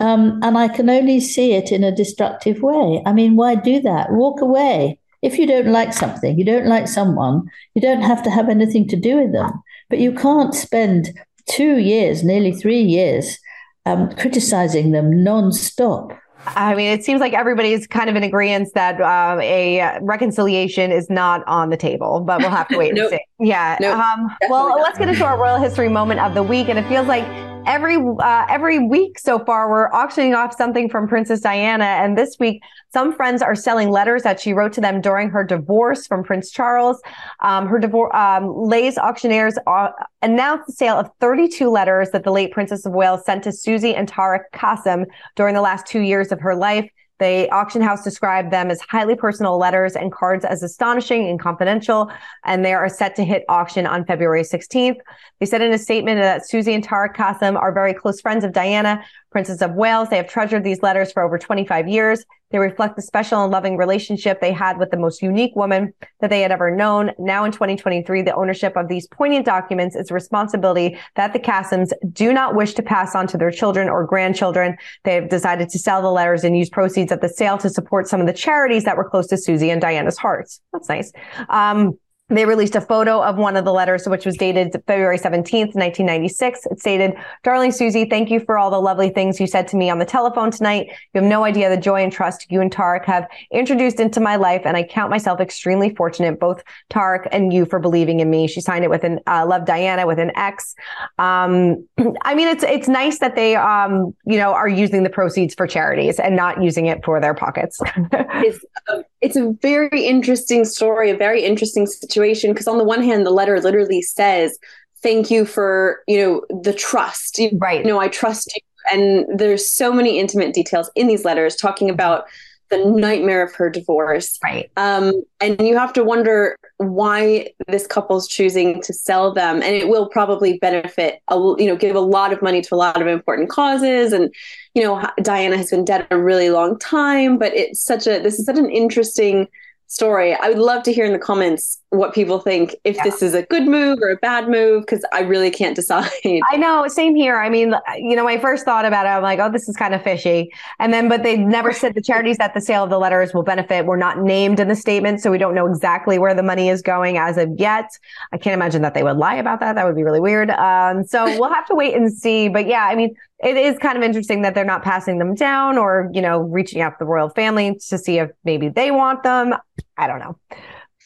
Um, 0.00 0.40
and 0.42 0.58
I 0.58 0.68
can 0.68 0.90
only 0.90 1.20
see 1.20 1.52
it 1.52 1.70
in 1.70 1.84
a 1.84 1.94
destructive 1.94 2.60
way. 2.60 3.02
I 3.06 3.12
mean, 3.12 3.36
why 3.36 3.54
do 3.54 3.80
that? 3.82 4.10
Walk 4.10 4.40
away. 4.40 4.98
If 5.22 5.38
you 5.38 5.46
don't 5.46 5.68
like 5.68 5.92
something, 5.92 6.38
you 6.38 6.44
don't 6.44 6.66
like 6.66 6.88
someone, 6.88 7.48
you 7.74 7.80
don't 7.80 8.02
have 8.02 8.22
to 8.24 8.30
have 8.30 8.48
anything 8.48 8.88
to 8.88 8.96
do 8.96 9.18
with 9.18 9.32
them. 9.32 9.52
But 9.88 10.00
you 10.00 10.12
can't 10.12 10.54
spend 10.54 11.10
two 11.48 11.78
years, 11.78 12.24
nearly 12.24 12.52
three 12.52 12.82
years, 12.82 13.38
um, 13.86 14.14
criticizing 14.16 14.90
them 14.90 15.22
non-stop. 15.22 16.12
I 16.44 16.74
mean, 16.74 16.90
it 16.90 17.04
seems 17.04 17.20
like 17.20 17.34
everybody's 17.34 17.86
kind 17.86 18.10
of 18.10 18.16
in 18.16 18.24
agreement 18.24 18.70
that 18.74 19.00
um, 19.00 19.40
a 19.40 19.98
reconciliation 20.02 20.90
is 20.90 21.08
not 21.08 21.46
on 21.46 21.70
the 21.70 21.76
table, 21.76 22.20
but 22.20 22.40
we'll 22.40 22.50
have 22.50 22.66
to 22.68 22.78
wait 22.78 22.94
nope. 22.94 23.12
and 23.12 23.20
see. 23.20 23.48
Yeah. 23.48 23.76
Nope. 23.80 23.98
Um, 23.98 24.36
well, 24.48 24.74
let's 24.80 24.98
get 24.98 25.08
into 25.08 25.24
our 25.24 25.38
royal 25.38 25.58
history 25.58 25.88
moment 25.88 26.18
of 26.18 26.34
the 26.34 26.42
week. 26.42 26.68
And 26.68 26.78
it 26.80 26.88
feels 26.88 27.06
like 27.06 27.24
every 27.66 27.96
uh, 27.96 28.46
every 28.48 28.78
week 28.78 29.18
so 29.18 29.38
far 29.44 29.70
we're 29.70 29.92
auctioning 29.92 30.34
off 30.34 30.56
something 30.56 30.88
from 30.88 31.08
Princess 31.08 31.40
Diana, 31.40 31.84
and 31.84 32.16
this 32.16 32.36
week 32.38 32.62
some 32.92 33.14
friends 33.14 33.42
are 33.42 33.54
selling 33.54 33.90
letters 33.90 34.22
that 34.22 34.40
she 34.40 34.52
wrote 34.52 34.72
to 34.74 34.80
them 34.80 35.00
during 35.00 35.30
her 35.30 35.44
divorce 35.44 36.06
from 36.06 36.22
Prince 36.22 36.50
Charles. 36.50 37.00
Um, 37.40 37.66
her 37.66 37.78
divorce, 37.78 38.12
um, 38.14 38.52
Lay's 38.54 38.98
auctioneers 38.98 39.56
uh, 39.66 39.88
announced 40.22 40.66
the 40.66 40.72
sale 40.72 40.96
of 40.96 41.08
32 41.20 41.70
letters 41.70 42.10
that 42.10 42.24
the 42.24 42.32
late 42.32 42.52
Princess 42.52 42.84
of 42.84 42.92
Wales 42.92 43.24
sent 43.24 43.44
to 43.44 43.52
Susie 43.52 43.94
and 43.94 44.10
Tariq 44.10 44.42
Qasim 44.54 45.06
during 45.36 45.54
the 45.54 45.62
last 45.62 45.86
two 45.86 46.00
years 46.00 46.32
of 46.32 46.40
her 46.40 46.54
life. 46.54 46.88
The 47.22 47.48
auction 47.52 47.82
house 47.82 48.02
described 48.02 48.50
them 48.50 48.68
as 48.68 48.80
highly 48.80 49.14
personal 49.14 49.56
letters 49.56 49.94
and 49.94 50.10
cards 50.10 50.44
as 50.44 50.64
astonishing 50.64 51.28
and 51.28 51.38
confidential, 51.38 52.10
and 52.44 52.64
they 52.64 52.74
are 52.74 52.88
set 52.88 53.14
to 53.14 53.24
hit 53.24 53.44
auction 53.48 53.86
on 53.86 54.04
February 54.04 54.42
16th. 54.42 54.96
They 55.38 55.46
said 55.46 55.62
in 55.62 55.72
a 55.72 55.78
statement 55.78 56.18
that 56.18 56.48
Susie 56.48 56.74
and 56.74 56.84
Tariq 56.84 57.14
Qasim 57.14 57.56
are 57.56 57.72
very 57.72 57.94
close 57.94 58.20
friends 58.20 58.42
of 58.42 58.52
Diana, 58.52 59.04
Princess 59.32 59.62
of 59.62 59.72
Wales. 59.72 60.10
They 60.10 60.16
have 60.16 60.28
treasured 60.28 60.62
these 60.62 60.82
letters 60.82 61.10
for 61.10 61.22
over 61.22 61.38
25 61.38 61.88
years. 61.88 62.24
They 62.50 62.58
reflect 62.58 62.96
the 62.96 63.02
special 63.02 63.42
and 63.42 63.50
loving 63.50 63.78
relationship 63.78 64.40
they 64.40 64.52
had 64.52 64.78
with 64.78 64.90
the 64.90 64.98
most 64.98 65.22
unique 65.22 65.56
woman 65.56 65.94
that 66.20 66.28
they 66.28 66.42
had 66.42 66.52
ever 66.52 66.70
known. 66.70 67.10
Now 67.18 67.44
in 67.44 67.50
2023, 67.50 68.22
the 68.22 68.34
ownership 68.34 68.76
of 68.76 68.88
these 68.88 69.08
poignant 69.08 69.46
documents 69.46 69.96
is 69.96 70.10
a 70.10 70.14
responsibility 70.14 70.98
that 71.16 71.32
the 71.32 71.38
Qasims 71.38 71.92
do 72.12 72.32
not 72.32 72.54
wish 72.54 72.74
to 72.74 72.82
pass 72.82 73.14
on 73.14 73.26
to 73.28 73.38
their 73.38 73.50
children 73.50 73.88
or 73.88 74.04
grandchildren. 74.04 74.76
They 75.04 75.14
have 75.14 75.30
decided 75.30 75.70
to 75.70 75.78
sell 75.78 76.02
the 76.02 76.10
letters 76.10 76.44
and 76.44 76.56
use 76.56 76.68
proceeds 76.68 77.10
of 77.10 77.22
the 77.22 77.28
sale 77.30 77.56
to 77.58 77.70
support 77.70 78.06
some 78.06 78.20
of 78.20 78.26
the 78.26 78.34
charities 78.34 78.84
that 78.84 78.98
were 78.98 79.08
close 79.08 79.26
to 79.28 79.38
Susie 79.38 79.70
and 79.70 79.80
Diana's 79.80 80.18
hearts. 80.18 80.60
That's 80.74 80.90
nice. 80.90 81.10
Um, 81.48 81.98
they 82.32 82.46
released 82.46 82.74
a 82.74 82.80
photo 82.80 83.22
of 83.22 83.36
one 83.36 83.56
of 83.56 83.64
the 83.64 83.72
letters, 83.72 84.08
which 84.08 84.24
was 84.24 84.36
dated 84.36 84.72
February 84.86 85.18
17th, 85.18 85.74
1996. 85.74 86.66
It 86.70 86.80
stated, 86.80 87.14
Darling 87.44 87.72
Susie, 87.72 88.06
thank 88.06 88.30
you 88.30 88.40
for 88.40 88.58
all 88.58 88.70
the 88.70 88.80
lovely 88.80 89.10
things 89.10 89.38
you 89.38 89.46
said 89.46 89.68
to 89.68 89.76
me 89.76 89.90
on 89.90 89.98
the 89.98 90.06
telephone 90.06 90.50
tonight. 90.50 90.86
You 91.12 91.20
have 91.20 91.28
no 91.28 91.44
idea 91.44 91.68
the 91.68 91.76
joy 91.76 92.02
and 92.02 92.10
trust 92.10 92.46
you 92.50 92.62
and 92.62 92.72
Tariq 92.72 93.04
have 93.04 93.28
introduced 93.50 94.00
into 94.00 94.18
my 94.18 94.36
life. 94.36 94.62
And 94.64 94.76
I 94.76 94.82
count 94.82 95.10
myself 95.10 95.40
extremely 95.40 95.94
fortunate, 95.94 96.40
both 96.40 96.62
Tariq 96.90 97.28
and 97.30 97.52
you 97.52 97.66
for 97.66 97.78
believing 97.78 98.20
in 98.20 98.30
me. 98.30 98.46
She 98.46 98.62
signed 98.62 98.84
it 98.84 98.90
with 98.90 99.04
an, 99.04 99.20
uh, 99.26 99.44
Love 99.46 99.66
Diana 99.66 100.06
with 100.06 100.18
an 100.18 100.32
X. 100.34 100.74
Um, 101.18 101.86
I 102.22 102.34
mean, 102.34 102.48
it's, 102.48 102.64
it's 102.64 102.88
nice 102.88 103.18
that 103.18 103.36
they, 103.36 103.56
um, 103.56 104.14
you 104.24 104.38
know, 104.38 104.54
are 104.54 104.68
using 104.68 105.02
the 105.02 105.10
proceeds 105.10 105.54
for 105.54 105.66
charities 105.66 106.18
and 106.18 106.34
not 106.34 106.62
using 106.62 106.86
it 106.86 107.04
for 107.04 107.20
their 107.20 107.34
pockets. 107.34 107.78
it's, 108.12 108.64
a, 108.88 109.04
it's 109.20 109.36
a 109.36 109.52
very 109.60 110.06
interesting 110.06 110.64
story, 110.64 111.10
a 111.10 111.16
very 111.16 111.44
interesting 111.44 111.86
situation 111.86 112.21
situation 112.22 112.52
because 112.52 112.68
on 112.68 112.78
the 112.78 112.84
one 112.84 113.02
hand 113.02 113.26
the 113.26 113.30
letter 113.30 113.60
literally 113.60 114.02
says 114.02 114.58
thank 115.02 115.30
you 115.30 115.44
for 115.44 116.02
you 116.06 116.18
know 116.18 116.60
the 116.62 116.72
trust. 116.72 117.40
Right. 117.54 117.80
you 117.80 117.86
know 117.86 118.00
i 118.00 118.08
trust 118.08 118.54
you. 118.54 118.62
And 118.92 119.26
there's 119.38 119.70
so 119.70 119.92
many 119.92 120.18
intimate 120.18 120.54
details 120.54 120.90
in 120.96 121.06
these 121.06 121.24
letters 121.24 121.54
talking 121.54 121.88
about 121.88 122.24
the 122.70 122.78
nightmare 122.84 123.42
of 123.42 123.54
her 123.54 123.68
divorce. 123.68 124.38
Right. 124.42 124.70
Um, 124.76 125.12
and 125.40 125.60
you 125.60 125.76
have 125.76 125.92
to 125.92 126.02
wonder 126.02 126.56
why 126.78 127.52
this 127.68 127.86
couple's 127.86 128.26
choosing 128.26 128.80
to 128.82 128.94
sell 128.94 129.32
them. 129.32 129.56
And 129.56 129.76
it 129.76 129.88
will 129.88 130.08
probably 130.08 130.58
benefit 130.58 131.20
a, 131.28 131.36
you 131.36 131.66
know 131.66 131.76
give 131.76 131.94
a 131.94 132.00
lot 132.00 132.32
of 132.32 132.42
money 132.42 132.62
to 132.62 132.74
a 132.74 132.76
lot 132.76 133.00
of 133.00 133.06
important 133.06 133.50
causes. 133.50 134.12
And 134.12 134.34
you 134.74 134.82
know 134.82 135.06
diana 135.22 135.56
has 135.56 135.70
been 135.70 135.84
dead 135.84 136.06
a 136.10 136.18
really 136.18 136.50
long 136.50 136.78
time 136.78 137.38
but 137.38 137.54
it's 137.54 137.80
such 137.80 138.06
a 138.06 138.18
this 138.18 138.38
is 138.38 138.46
such 138.46 138.58
an 138.58 138.70
interesting 138.70 139.48
story. 139.86 140.34
I 140.34 140.48
would 140.48 140.58
love 140.58 140.82
to 140.84 140.92
hear 140.92 141.04
in 141.04 141.12
the 141.12 141.18
comments 141.18 141.81
what 141.92 142.14
people 142.14 142.38
think 142.38 142.74
if 142.84 142.96
yeah. 142.96 143.04
this 143.04 143.20
is 143.20 143.34
a 143.34 143.42
good 143.42 143.64
move 143.64 143.98
or 144.00 144.08
a 144.08 144.16
bad 144.16 144.48
move 144.48 144.80
because 144.80 145.04
I 145.12 145.20
really 145.20 145.50
can't 145.50 145.76
decide. 145.82 146.10
I 146.24 146.56
know, 146.56 146.88
same 146.88 147.14
here. 147.14 147.36
I 147.36 147.50
mean, 147.50 147.74
you 147.96 148.16
know, 148.16 148.24
my 148.24 148.38
first 148.38 148.64
thought 148.64 148.86
about 148.86 149.04
it, 149.04 149.10
I'm 149.10 149.22
like, 149.22 149.38
oh, 149.38 149.52
this 149.52 149.68
is 149.68 149.76
kind 149.76 149.94
of 149.94 150.02
fishy. 150.02 150.50
And 150.78 150.92
then, 150.92 151.10
but 151.10 151.22
they 151.22 151.36
never 151.36 151.70
said 151.72 151.94
the 151.94 152.00
charities 152.00 152.38
that 152.38 152.54
the 152.54 152.62
sale 152.62 152.84
of 152.84 152.90
the 152.90 152.98
letters 152.98 153.34
will 153.34 153.42
benefit 153.42 153.84
were 153.84 153.98
not 153.98 154.18
named 154.18 154.58
in 154.58 154.68
the 154.68 154.74
statement, 154.74 155.20
so 155.20 155.30
we 155.30 155.36
don't 155.36 155.54
know 155.54 155.66
exactly 155.66 156.18
where 156.18 156.34
the 156.34 156.42
money 156.42 156.70
is 156.70 156.80
going 156.80 157.18
as 157.18 157.36
of 157.36 157.50
yet. 157.58 157.90
I 158.32 158.38
can't 158.38 158.54
imagine 158.54 158.80
that 158.82 158.94
they 158.94 159.02
would 159.02 159.18
lie 159.18 159.34
about 159.34 159.60
that. 159.60 159.74
That 159.74 159.84
would 159.84 159.96
be 159.96 160.02
really 160.02 160.20
weird. 160.20 160.50
Um, 160.50 161.04
so 161.04 161.24
we'll 161.38 161.52
have 161.52 161.66
to 161.66 161.74
wait 161.74 161.94
and 161.94 162.10
see. 162.10 162.48
But 162.48 162.66
yeah, 162.66 162.86
I 162.86 162.94
mean, 162.94 163.14
it 163.40 163.56
is 163.58 163.76
kind 163.78 163.98
of 163.98 164.02
interesting 164.02 164.40
that 164.42 164.54
they're 164.54 164.64
not 164.64 164.82
passing 164.82 165.18
them 165.18 165.34
down 165.34 165.76
or, 165.76 166.08
you 166.14 166.22
know, 166.22 166.38
reaching 166.38 166.80
out 166.80 166.90
to 166.90 166.96
the 167.00 167.04
royal 167.04 167.28
family 167.28 167.78
to 167.88 167.98
see 167.98 168.18
if 168.18 168.30
maybe 168.44 168.70
they 168.70 168.90
want 168.90 169.24
them. 169.24 169.54
I 169.98 170.06
don't 170.06 170.20
know. 170.20 170.38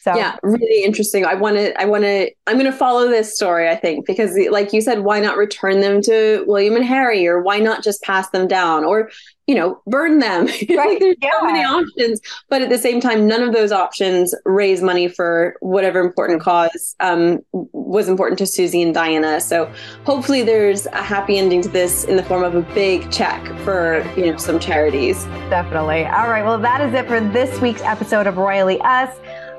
So 0.07 0.15
yeah, 0.15 0.37
really 0.41 0.85
interesting. 0.85 1.25
I 1.25 1.33
want 1.33 1.57
to, 1.57 1.79
I 1.79 1.83
want 1.83 2.03
to, 2.03 2.31
I'm 2.47 2.57
going 2.57 2.71
to 2.71 2.77
follow 2.77 3.09
this 3.09 3.35
story, 3.35 3.67
I 3.67 3.75
think, 3.75 4.05
because 4.05 4.37
like 4.49 4.71
you 4.71 4.79
said, 4.79 4.99
why 4.99 5.19
not 5.19 5.35
return 5.35 5.81
them 5.81 6.01
to 6.03 6.45
William 6.47 6.77
and 6.77 6.85
Harry 6.85 7.27
or 7.27 7.41
why 7.41 7.59
not 7.59 7.83
just 7.83 8.01
pass 8.03 8.29
them 8.29 8.47
down 8.47 8.85
or, 8.85 9.11
you 9.47 9.55
know, 9.55 9.81
burn 9.85 10.19
them? 10.19 10.47
Right. 10.77 10.99
There's 10.99 11.15
yeah. 11.21 11.31
so 11.39 11.45
many 11.45 11.63
options. 11.63 12.21
But 12.49 12.61
at 12.61 12.69
the 12.69 12.77
same 12.77 13.01
time, 13.01 13.27
none 13.27 13.41
of 13.41 13.53
those 13.53 13.71
options 13.71 14.33
raise 14.45 14.81
money 14.81 15.07
for 15.07 15.55
whatever 15.59 15.99
important 15.99 16.41
cause 16.41 16.95
um, 16.99 17.39
was 17.51 18.07
important 18.07 18.37
to 18.39 18.45
Susie 18.45 18.81
and 18.81 18.93
Diana. 18.93 19.41
So 19.41 19.71
hopefully 20.05 20.43
there's 20.43 20.85
a 20.87 21.01
happy 21.01 21.37
ending 21.37 21.61
to 21.63 21.69
this 21.69 22.03
in 22.03 22.15
the 22.15 22.23
form 22.23 22.43
of 22.43 22.53
a 22.53 22.61
big 22.73 23.11
check 23.11 23.43
for, 23.63 24.05
you 24.15 24.31
know, 24.31 24.37
some 24.37 24.59
charities. 24.59 25.23
Definitely. 25.49 26.05
All 26.05 26.29
right. 26.29 26.45
Well, 26.45 26.59
that 26.59 26.79
is 26.81 26.93
it 26.93 27.07
for 27.07 27.19
this 27.19 27.59
week's 27.59 27.81
episode 27.81 28.27
of 28.27 28.37
Royally 28.37 28.79
Us 28.81 29.17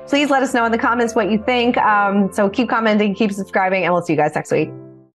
please 0.08 0.30
let 0.30 0.42
us 0.42 0.54
know 0.54 0.64
in 0.64 0.72
the 0.72 0.78
comments 0.78 1.14
what 1.14 1.30
you 1.30 1.42
think. 1.44 1.76
Um, 1.78 2.32
so 2.32 2.48
keep 2.48 2.68
commenting, 2.68 3.14
keep 3.14 3.32
subscribing, 3.32 3.84
and 3.84 3.92
we'll 3.92 4.02
see 4.02 4.14
you 4.14 4.18
guys 4.18 4.34
next 4.34 4.50
week. 4.50 4.70